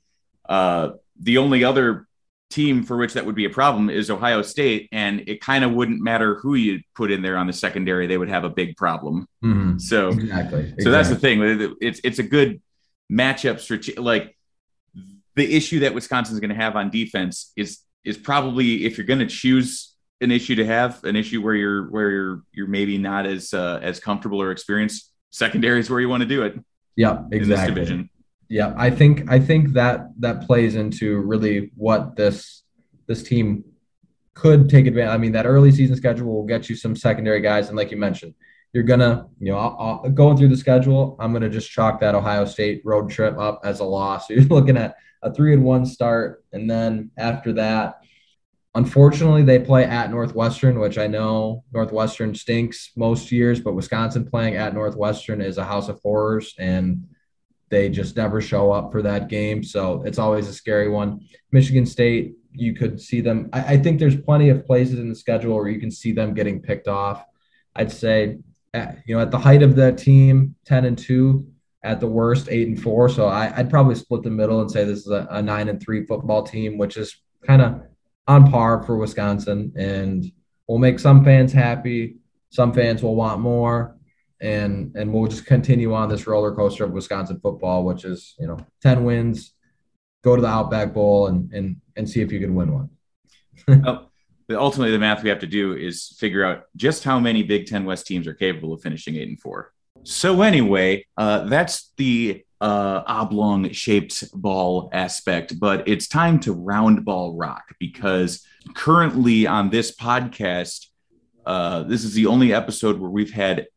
[0.49, 0.89] uh,
[1.19, 2.07] the only other
[2.49, 5.71] team for which that would be a problem is Ohio State, and it kind of
[5.71, 8.75] wouldn't matter who you put in there on the secondary; they would have a big
[8.75, 9.27] problem.
[9.43, 9.77] Mm-hmm.
[9.77, 10.61] So exactly.
[10.61, 10.91] So exactly.
[10.91, 11.75] that's the thing.
[11.79, 12.61] It's it's a good
[13.11, 13.59] matchup.
[13.59, 14.35] Strate- like
[15.35, 19.19] the issue that Wisconsin's going to have on defense is is probably if you're going
[19.19, 23.25] to choose an issue to have an issue where you're where you're you're maybe not
[23.25, 25.11] as uh, as comfortable or experienced.
[25.31, 26.57] Secondary is where you want to do it.
[26.95, 27.75] Yeah, exactly.
[27.75, 28.09] division.
[28.47, 32.63] Yeah, I think I think that that plays into really what this
[33.07, 33.65] this team
[34.33, 35.13] could take advantage.
[35.13, 37.97] I mean, that early season schedule will get you some secondary guys, and like you
[37.97, 38.35] mentioned,
[38.75, 42.13] you're gonna, you know, I'll, I'll, going through the schedule, I'm gonna just chalk that
[42.13, 44.27] Ohio State road trip up as a loss.
[44.27, 48.01] So you're looking at a three and one start, and then after that,
[48.75, 54.57] unfortunately, they play at Northwestern, which I know Northwestern stinks most years, but Wisconsin playing
[54.57, 57.07] at Northwestern is a house of horrors, and
[57.69, 59.63] they just never show up for that game.
[59.63, 61.21] So it's always a scary one.
[61.53, 63.49] Michigan State, you could see them.
[63.53, 66.33] I, I think there's plenty of places in the schedule where you can see them
[66.33, 67.23] getting picked off.
[67.73, 68.37] I'd say,
[68.75, 71.45] at, you know, at the height of the team, 10 and 2,
[71.83, 73.09] at the worst, 8 and 4.
[73.09, 75.81] So I, would probably split the middle and say this is a, a 9 and
[75.81, 77.81] 3 football team, which is kind of
[78.27, 80.31] on par for Wisconsin and
[80.67, 82.17] will make some fans happy.
[82.49, 83.95] Some fans will want more
[84.41, 88.47] and and we'll just continue on this roller coaster of Wisconsin football, which is you
[88.47, 89.53] know ten wins,
[90.23, 92.89] go to the Outback Bowl and and and see if you can win one.
[93.87, 94.09] Oh,
[94.49, 97.85] ultimately, the math we have to do is figure out just how many Big Ten
[97.85, 99.71] West teams are capable of finishing eight and four.
[100.03, 107.03] So anyway, uh, that's the uh, oblong shaped ball aspect, but it's time to round
[107.03, 110.87] ball rock because currently on this podcast,
[111.45, 113.67] uh, this is the only episode where we've had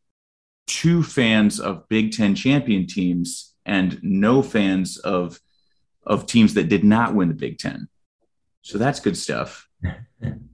[0.67, 5.39] two fans of Big Ten champion teams and no fans of
[6.05, 7.87] of teams that did not win the Big Ten.
[8.61, 9.67] So that's good stuff.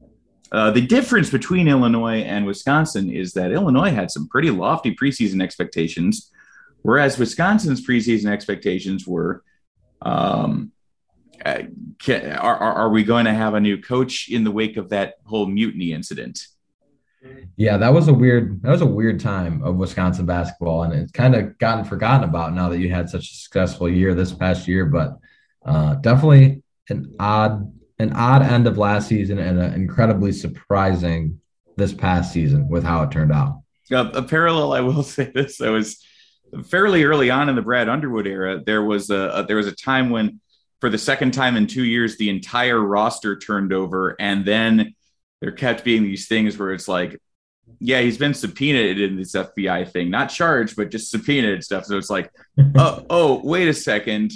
[0.55, 5.43] Uh, the difference between Illinois and Wisconsin is that Illinois had some pretty lofty preseason
[5.43, 6.31] expectations,
[6.81, 9.43] whereas Wisconsin's preseason expectations were
[10.01, 10.71] um,
[11.45, 11.63] uh,
[12.07, 15.45] are, are, we going to have a new coach in the wake of that whole
[15.45, 16.47] mutiny incident?
[17.57, 21.11] Yeah, that was a weird that was a weird time of Wisconsin basketball, and it's
[21.11, 24.69] kind of gotten forgotten about now that you had such a successful year this past
[24.69, 24.85] year.
[24.85, 25.17] But
[25.65, 31.39] uh, definitely an odd an odd end of last season and an incredibly surprising
[31.77, 33.61] this past season with how it turned out.
[33.91, 36.03] Uh, a parallel, I will say this: I was
[36.69, 38.61] fairly early on in the Brad Underwood era.
[38.63, 40.39] There was a, a there was a time when,
[40.81, 44.95] for the second time in two years, the entire roster turned over, and then
[45.41, 47.19] there kept being these things where it's like,
[47.79, 51.85] yeah, he's been subpoenaed in this FBI thing, not charged, but just subpoenaed stuff.
[51.85, 52.31] So it's like,
[52.75, 54.31] oh, oh, wait a second,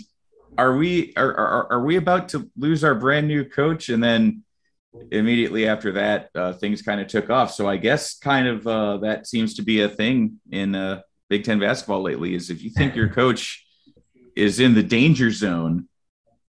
[0.59, 3.87] are we are, are are we about to lose our brand new coach?
[3.87, 4.43] And then
[5.09, 7.53] immediately after that, uh, things kind of took off.
[7.53, 11.45] So I guess kind of uh, that seems to be a thing in uh, Big
[11.45, 12.35] Ten basketball lately.
[12.35, 13.65] Is if you think your coach
[14.35, 15.87] is in the danger zone,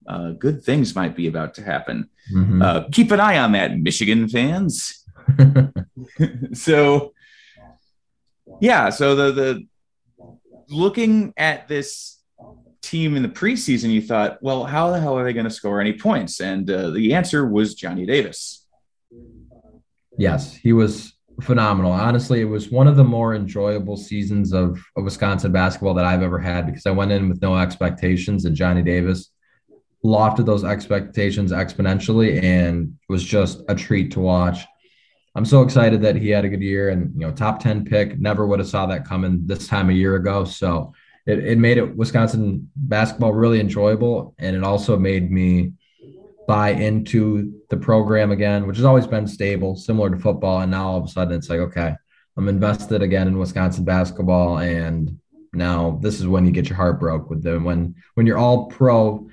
[0.09, 2.11] uh, good things might be about to happen.
[2.35, 2.63] Mm-hmm.
[2.63, 5.05] Uh, keep an eye on that, Michigan fans.
[6.53, 7.13] so,
[8.61, 9.67] yeah, so the the
[10.69, 12.20] looking at this
[12.83, 15.81] team in the preseason, you thought, well, how the hell are they going to score
[15.81, 16.41] any points?
[16.41, 18.67] And uh, the answer was Johnny Davis.
[20.19, 21.93] Yes, he was phenomenal.
[21.93, 26.23] Honestly, it was one of the more enjoyable seasons of, of Wisconsin basketball that I've
[26.23, 29.31] ever had because I went in with no expectations, and Johnny Davis
[30.05, 34.65] lofted those expectations exponentially and was just a treat to watch.
[35.35, 38.19] I'm so excited that he had a good year and you know top 10 pick.
[38.19, 40.45] Never would have saw that coming this time a year ago.
[40.45, 40.93] So
[41.27, 44.35] it, it made it Wisconsin basketball really enjoyable.
[44.39, 45.73] And it also made me
[46.47, 50.61] buy into the program again, which has always been stable, similar to football.
[50.61, 51.95] And now all of a sudden it's like, okay,
[52.37, 54.59] I'm invested again in Wisconsin basketball.
[54.59, 55.19] And
[55.53, 57.65] now this is when you get your heart broke with them.
[57.65, 59.29] When when you're all pro,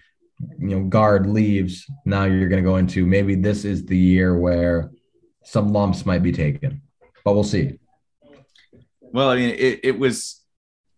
[0.59, 4.91] you know, guard leaves, now you're gonna go into maybe this is the year where
[5.43, 6.81] some lumps might be taken.
[7.23, 7.79] But we'll see.
[9.01, 10.36] Well, I mean, it, it was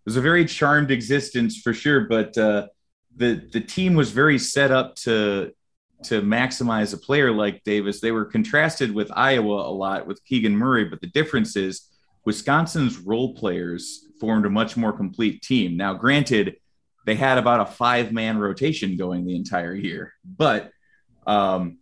[0.10, 2.68] was a very charmed existence for sure, but uh
[3.16, 5.51] the the team was very set up to
[6.05, 7.99] to maximize a player like Davis.
[7.99, 11.89] They were contrasted with Iowa a lot with Keegan Murray, but the difference is
[12.26, 15.78] Wisconsin's role players formed a much more complete team.
[15.78, 16.55] Now, granted,
[17.05, 20.72] they had about a five man rotation going the entire year, but
[21.28, 21.78] um,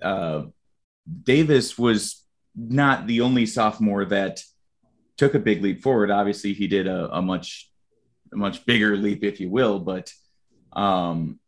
[0.00, 0.44] uh,
[1.22, 2.24] Davis was
[2.54, 4.40] not the only sophomore that
[5.16, 6.10] took a big leap forward.
[6.10, 7.70] Obviously, he did a, a much
[8.32, 10.12] a much bigger leap, if you will, but
[10.72, 11.38] um,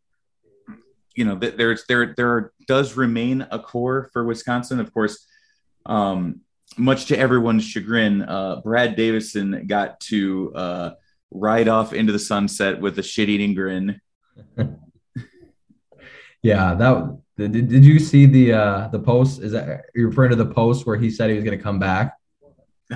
[1.15, 4.79] you know, there's there there does remain a core for Wisconsin.
[4.79, 5.27] Of course,
[5.85, 6.41] um,
[6.77, 10.91] much to everyone's chagrin, uh, Brad Davison got to uh,
[11.31, 13.99] ride off into the sunset with a shit-eating grin.
[16.41, 19.41] yeah, that did, did you see the uh, the post?
[19.41, 21.79] Is that you're referring to the post where he said he was going to come
[21.79, 22.18] back?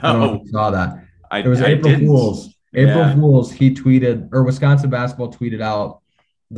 [0.01, 1.05] I don't know if you saw that.
[1.31, 2.07] I, it was I April didn't.
[2.07, 2.53] Fools.
[2.73, 3.15] April Yeah.
[3.15, 3.51] Fools.
[3.51, 6.01] He tweeted, or Wisconsin basketball tweeted out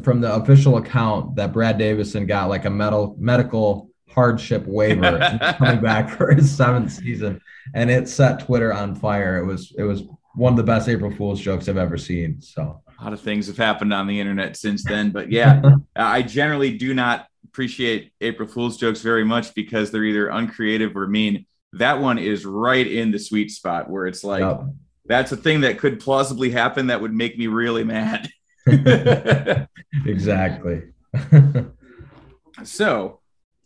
[0.04, 5.20] from the official account that Brad Davison got like a medal, medical hardship waiver
[5.58, 7.42] coming back for his seventh season,
[7.74, 9.38] and it set Twitter on fire.
[9.38, 10.04] It was it was
[10.36, 12.42] one of the best April Fools jokes I've ever seen.
[12.42, 15.62] So A lot of things have happened on the internet since then, but yeah,
[15.96, 21.08] I generally do not appreciate April Fool's jokes very much because they're either uncreative or
[21.08, 21.46] mean.
[21.76, 24.58] That one is right in the sweet spot where it's like
[25.06, 28.30] that's a thing that could plausibly happen that would make me really mad.
[30.06, 30.84] exactly.
[32.64, 33.20] so,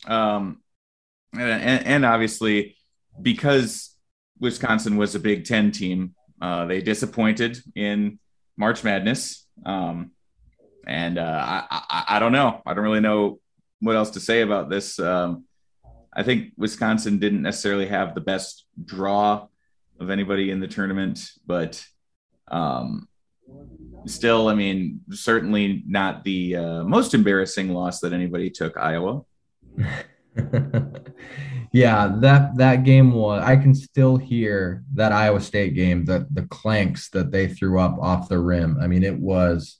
[0.07, 0.61] um,
[1.33, 2.75] and, and obviously,
[3.21, 3.95] because
[4.39, 8.19] Wisconsin was a Big Ten team, uh, they disappointed in
[8.57, 9.45] March Madness.
[9.65, 10.11] Um,
[10.87, 12.61] and uh, I, I, I don't know.
[12.65, 13.39] I don't really know
[13.79, 14.99] what else to say about this.
[14.99, 15.45] Um,
[16.13, 19.47] I think Wisconsin didn't necessarily have the best draw
[19.99, 21.85] of anybody in the tournament, but
[22.47, 23.07] um,
[24.05, 29.23] still, I mean, certainly not the uh, most embarrassing loss that anybody took Iowa.
[31.71, 33.43] yeah, that that game was.
[33.43, 37.97] I can still hear that Iowa State game, the the clanks that they threw up
[37.99, 38.77] off the rim.
[38.81, 39.77] I mean, it was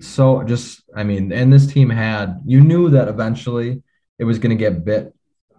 [0.00, 0.82] so just.
[0.94, 2.40] I mean, and this team had.
[2.44, 3.82] You knew that eventually
[4.18, 5.14] it was going to get bit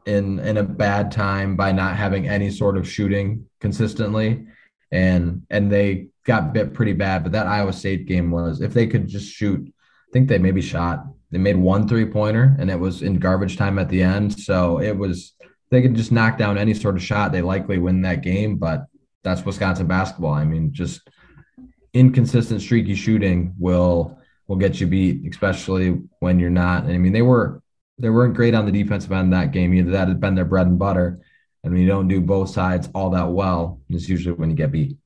[0.06, 4.46] in in a bad time by not having any sort of shooting consistently,
[4.92, 7.24] and and they got bit pretty bad.
[7.24, 9.62] But that Iowa State game was if they could just shoot.
[9.68, 11.06] I think they maybe shot.
[11.32, 14.40] They made one three pointer, and it was in garbage time at the end.
[14.40, 15.34] So it was
[15.72, 18.58] they could just knock down any sort of shot, they likely win that game.
[18.58, 18.86] But
[19.24, 20.34] that's Wisconsin basketball.
[20.34, 21.02] I mean, just
[21.94, 26.86] inconsistent, streaky shooting will will get you beat, especially when you're not.
[26.86, 27.62] I mean, they were
[27.98, 29.92] they weren't great on the defensive end that game either.
[29.92, 31.20] That had been their bread and butter.
[31.64, 34.72] And when you don't do both sides all that well, it's usually when you get
[34.72, 34.98] beat.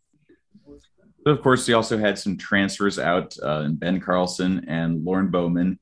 [1.24, 5.30] But of course, they also had some transfers out uh, in Ben Carlson and Lorne
[5.30, 5.80] Bowman.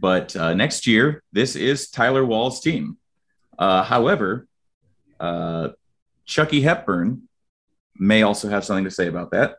[0.00, 2.98] But uh, next year, this is Tyler Wahl's team.
[3.58, 4.46] Uh, however,
[5.18, 5.70] uh,
[6.26, 7.28] Chucky Hepburn
[7.96, 9.56] may also have something to say about that.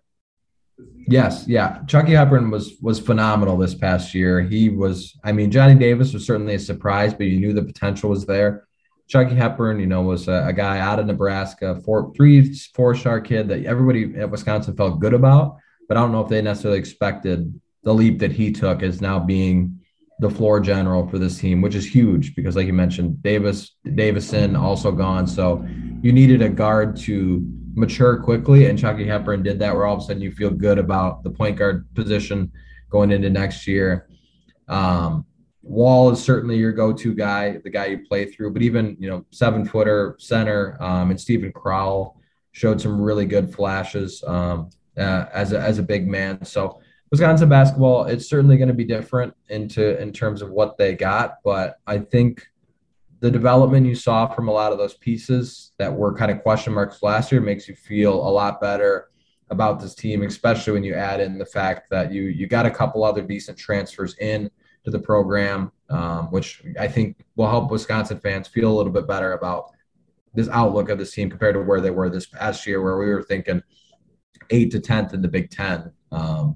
[1.08, 1.80] Yes, yeah.
[1.88, 4.42] Chucky Hepburn was was phenomenal this past year.
[4.42, 8.10] He was, I mean, Johnny Davis was certainly a surprise, but you knew the potential
[8.10, 8.68] was there.
[9.08, 13.20] Chucky Hepburn, you know, was a, a guy out of Nebraska, four, three, four star
[13.20, 15.58] kid that everybody at Wisconsin felt good about,
[15.90, 19.20] but I don't know if they necessarily expected the leap that he took as now
[19.20, 19.82] being
[20.20, 24.56] the floor general for this team, which is huge because, like you mentioned, Davis, Davison
[24.56, 25.68] also gone, so
[26.02, 27.46] you needed a guard to
[27.76, 29.76] mature quickly, and Chucky Hepburn did that.
[29.76, 32.52] Where all of a sudden you feel good about the point guard position
[32.90, 34.08] going into next year.
[34.68, 35.26] Um,
[35.64, 38.52] Wahl is certainly your go-to guy, the guy you play through.
[38.52, 42.20] But even you know, seven-footer center um, and Steven Crowl
[42.52, 46.44] showed some really good flashes um, uh, as a as a big man.
[46.44, 50.96] So Wisconsin basketball, it's certainly going to be different into in terms of what they
[50.96, 51.38] got.
[51.44, 52.48] But I think
[53.22, 56.74] the development you saw from a lot of those pieces that were kind of question
[56.74, 59.12] marks last year makes you feel a lot better
[59.52, 62.72] about this team, especially when you add in the fact that you you got a
[62.72, 64.50] couple other decent transfers in
[64.84, 69.08] to the program, um, which I think will help Wisconsin fans feel a little bit
[69.08, 69.72] better about
[70.34, 73.06] this outlook of this team compared to where they were this past year, where we
[73.06, 73.62] were thinking
[74.50, 75.92] eight to tenth in the Big Ten.
[76.12, 76.56] Um,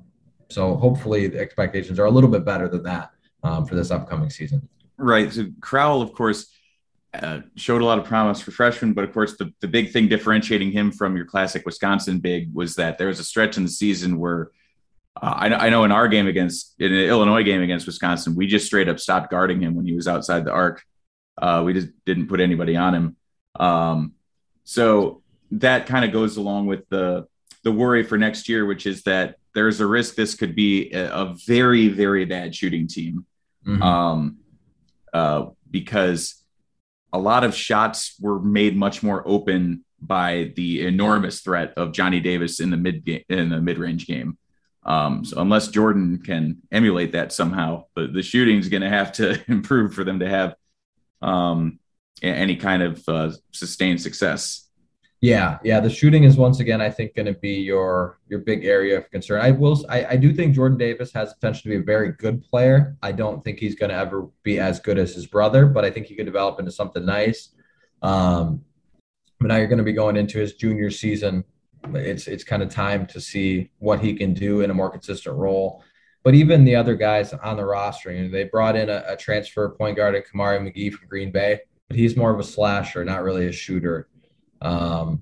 [0.50, 3.12] so hopefully the expectations are a little bit better than that
[3.44, 4.68] um, for this upcoming season.
[4.98, 5.32] Right.
[5.32, 6.55] So Crowl, of course,
[7.24, 10.08] uh, showed a lot of promise for freshmen, but of course, the, the big thing
[10.08, 13.70] differentiating him from your classic Wisconsin big was that there was a stretch in the
[13.70, 14.52] season where
[15.22, 18.36] uh, I, know, I know in our game against in an Illinois game against Wisconsin,
[18.36, 20.84] we just straight up stopped guarding him when he was outside the arc.
[21.38, 23.16] Uh, we just didn't put anybody on him.
[23.60, 24.14] Um,
[24.64, 27.28] so that kind of goes along with the
[27.64, 31.12] the worry for next year, which is that there's a risk this could be a,
[31.12, 33.26] a very very bad shooting team,
[33.66, 33.82] mm-hmm.
[33.82, 34.38] um,
[35.14, 36.45] uh, because
[37.16, 42.20] a lot of shots were made much more open by the enormous threat of Johnny
[42.20, 44.38] Davis in the mid game in the mid range game.
[44.84, 49.14] Um, so unless Jordan can emulate that somehow, the, the shooting is going to have
[49.14, 50.56] to improve for them to have
[51.22, 51.80] um,
[52.22, 54.65] any kind of uh, sustained success.
[55.26, 55.80] Yeah, yeah.
[55.80, 59.10] The shooting is once again, I think, going to be your your big area of
[59.10, 59.42] concern.
[59.42, 62.44] I will, I, I do think Jordan Davis has potential to be a very good
[62.44, 62.96] player.
[63.02, 65.90] I don't think he's going to ever be as good as his brother, but I
[65.90, 67.50] think he could develop into something nice.
[68.02, 68.64] Um,
[69.40, 71.44] but now you're going to be going into his junior season
[71.94, 75.36] it's it's kind of time to see what he can do in a more consistent
[75.36, 75.84] role.
[76.24, 79.16] But even the other guys on the roster, you know, they brought in a, a
[79.16, 83.06] transfer point guard, at Kamari McGee from Green Bay, but he's more of a slasher,
[83.06, 84.08] not really a shooter.
[84.62, 85.22] Um,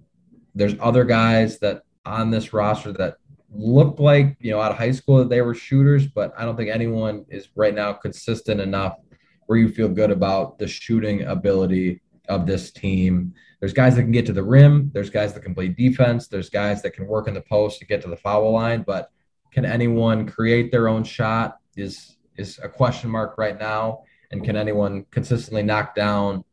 [0.56, 3.18] there's other guys that on this roster that
[3.56, 6.56] looked like you know out of high school that they were shooters, but I don't
[6.56, 8.98] think anyone is right now consistent enough
[9.46, 13.34] where you feel good about the shooting ability of this team.
[13.60, 14.92] There's guys that can get to the rim.
[14.94, 16.28] There's guys that can play defense.
[16.28, 18.84] There's guys that can work in the post to get to the foul line.
[18.86, 19.10] But
[19.52, 21.58] can anyone create their own shot?
[21.76, 24.04] Is is a question mark right now.
[24.32, 26.44] And can anyone consistently knock down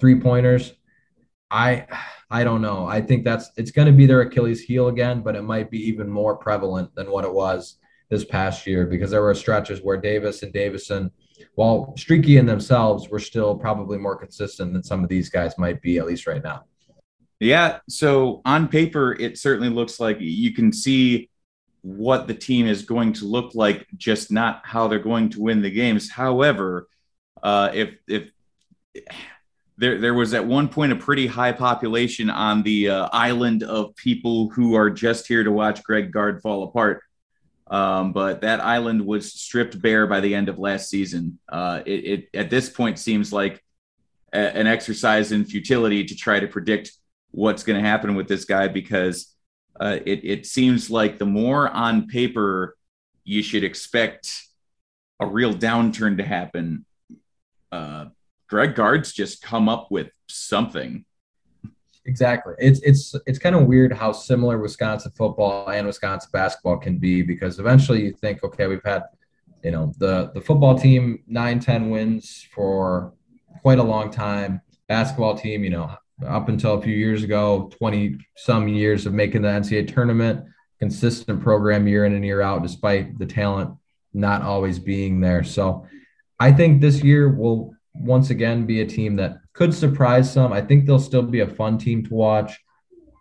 [0.00, 0.74] three pointers?
[1.50, 1.86] I
[2.30, 2.86] I don't know.
[2.86, 5.78] I think that's it's going to be their Achilles heel again, but it might be
[5.88, 7.76] even more prevalent than what it was
[8.08, 11.10] this past year because there were stretches where Davis and Davison
[11.54, 15.80] while streaky in themselves, were still probably more consistent than some of these guys might
[15.82, 16.64] be, at least right now.
[17.38, 17.78] Yeah.
[17.88, 21.30] So on paper, it certainly looks like you can see
[21.82, 25.62] what the team is going to look like, just not how they're going to win
[25.62, 26.10] the games.
[26.10, 26.88] However,
[27.42, 28.30] uh, if if
[29.80, 33.96] there there was at one point a pretty high population on the uh, island of
[33.96, 37.02] people who are just here to watch Greg Gard fall apart.
[37.66, 41.38] Um, but that island was stripped bare by the end of last season.
[41.48, 43.64] Uh, it, it, at this point seems like
[44.34, 46.92] a, an exercise in futility to try to predict
[47.30, 49.34] what's going to happen with this guy because
[49.80, 52.76] uh, it, it seems like the more on paper
[53.24, 54.42] you should expect
[55.20, 56.84] a real downturn to happen.
[57.72, 58.06] Uh,
[58.50, 61.04] Greg Gard's just come up with something
[62.06, 62.54] Exactly.
[62.58, 67.22] It's it's it's kind of weird how similar Wisconsin football and Wisconsin basketball can be
[67.22, 69.02] because eventually you think, okay, we've had,
[69.62, 73.12] you know, the the football team nine, 10 wins for
[73.60, 74.62] quite a long time.
[74.88, 75.94] Basketball team, you know,
[76.26, 80.46] up until a few years ago, 20 some years of making the NCAA tournament,
[80.78, 83.76] consistent program year in and year out, despite the talent
[84.14, 85.44] not always being there.
[85.44, 85.86] So
[86.40, 90.52] I think this year will once again be a team that could surprise some.
[90.52, 92.58] I think they'll still be a fun team to watch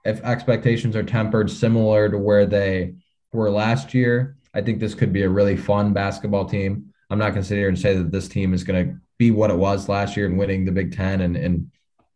[0.06, 2.96] if expectations are tempered similar to where they
[3.34, 4.38] were last year.
[4.54, 6.94] I think this could be a really fun basketball team.
[7.10, 9.32] I'm not going to sit here and say that this team is going to be
[9.32, 11.72] what it was last year and winning the Big Ten and, and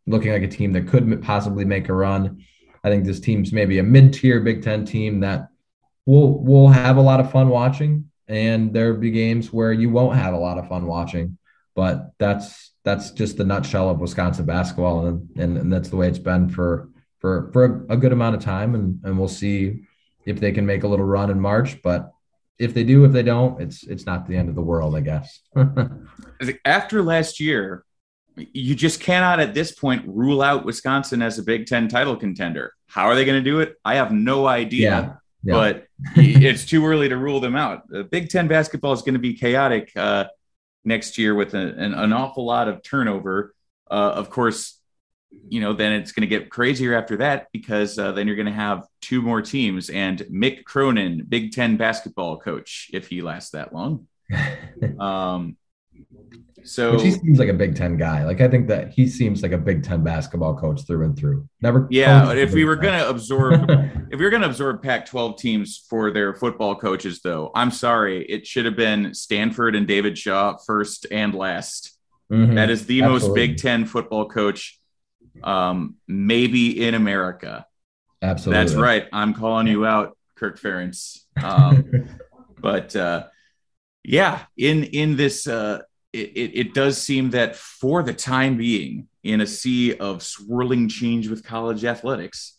[0.06, 2.44] looking like a team that could possibly make a run.
[2.82, 5.48] I think this team's maybe a mid-tier Big Ten team that
[6.06, 10.16] will will have a lot of fun watching, and there'll be games where you won't
[10.16, 11.38] have a lot of fun watching.
[11.74, 16.08] But that's that's just the nutshell of Wisconsin basketball, and, and, and that's the way
[16.08, 19.82] it's been for for for a, a, good amount of time, and and we'll see
[20.26, 21.82] if they can make a little run in March.
[21.82, 22.12] But
[22.58, 25.00] if they do, if they don't, it's it's not the end of the world, I
[25.00, 25.40] guess.
[26.64, 27.84] After last year,
[28.36, 32.72] you just cannot at this point rule out Wisconsin as a Big Ten title contender.
[32.86, 33.76] How are they going to do it?
[33.84, 34.90] I have no idea.
[34.90, 35.14] Yeah.
[35.44, 35.54] Yeah.
[35.54, 37.88] But it's too early to rule them out.
[37.88, 39.92] The Big Ten basketball is going to be chaotic.
[39.94, 40.26] Uh,
[40.84, 43.54] next year with a, an, an, awful lot of turnover.
[43.90, 44.80] Uh, of course,
[45.48, 48.46] you know, then it's going to get crazier after that because uh, then you're going
[48.46, 53.50] to have two more teams and Mick Cronin, Big Ten basketball coach, if he lasts
[53.50, 54.06] that long.
[54.98, 55.56] um,
[56.64, 58.24] so Which he seems like a Big Ten guy.
[58.24, 61.48] Like I think that he seems like a Big Ten basketball coach through and through.
[61.60, 61.86] Never.
[61.90, 63.70] Yeah, if we were going to absorb,
[64.10, 68.24] if we are going to absorb Pac-12 teams for their football coaches, though, I'm sorry,
[68.24, 71.98] it should have been Stanford and David Shaw first and last.
[72.32, 72.54] Mm-hmm.
[72.54, 73.28] That is the Absolutely.
[73.28, 74.80] most Big Ten football coach
[75.42, 77.66] um, maybe in America.
[78.22, 78.64] Absolutely.
[78.64, 79.06] That's right.
[79.12, 81.20] I'm calling you out, Kirk Ferentz.
[81.42, 82.08] Um,
[82.58, 83.26] but uh,
[84.02, 85.80] yeah, in in this, uh,
[86.14, 91.28] it, it does seem that for the time being, in a sea of swirling change
[91.28, 92.58] with college athletics,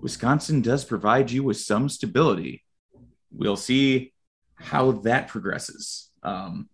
[0.00, 2.64] Wisconsin does provide you with some stability.
[3.30, 4.12] We'll see
[4.54, 6.10] how that progresses.
[6.22, 6.68] Um,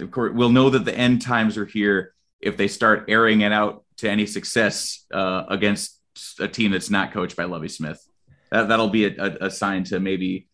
[0.00, 3.52] of course, we'll know that the end times are here if they start airing it
[3.52, 6.00] out to any success uh, against
[6.40, 8.02] a team that's not coached by Lovie Smith.
[8.50, 10.48] That, that'll be a, a, a sign to maybe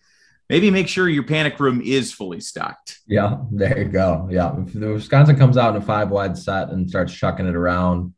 [0.50, 2.98] maybe make sure your panic room is fully stocked.
[3.06, 4.28] Yeah, there you go.
[4.30, 7.54] Yeah, if the Wisconsin comes out in a five wide set and starts chucking it
[7.54, 8.12] around,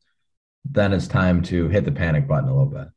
[0.65, 2.89] then it's time to hit the panic button a little bit.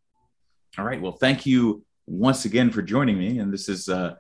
[0.78, 1.02] All right.
[1.02, 3.40] Well, thank you once again for joining me.
[3.40, 4.16] And this is uh,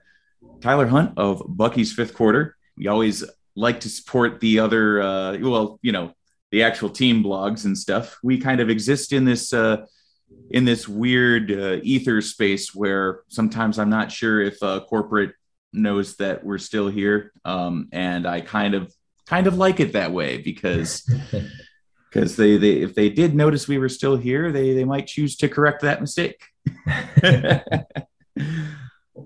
[0.61, 2.57] Tyler Hunt of Bucky's Fifth Quarter.
[2.77, 3.23] We always
[3.55, 6.13] like to support the other, uh, well, you know,
[6.51, 8.17] the actual team blogs and stuff.
[8.21, 9.85] We kind of exist in this uh,
[10.49, 15.33] in this weird uh, ether space where sometimes I'm not sure if uh, corporate
[15.73, 18.93] knows that we're still here, um, and I kind of
[19.25, 21.09] kind of like it that way because
[22.11, 25.35] because they, they if they did notice we were still here, they they might choose
[25.37, 26.41] to correct that mistake.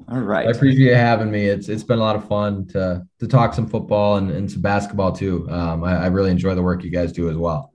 [0.07, 0.47] All right.
[0.47, 1.45] I appreciate having me.
[1.45, 4.61] It's it's been a lot of fun to to talk some football and, and some
[4.61, 5.47] basketball too.
[5.49, 7.68] Um, I, I really enjoy the work you guys do as well.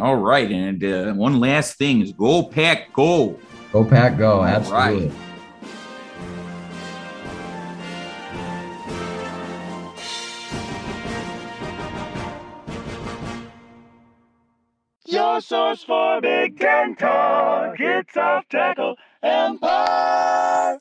[0.00, 3.38] All right, and uh, one last thing is go pack go.
[3.72, 4.42] Go pack go.
[4.42, 5.08] Absolutely.
[5.08, 5.12] Right.
[15.06, 17.76] Your source for Big Ten talk.
[17.78, 20.78] It's off tackle empire.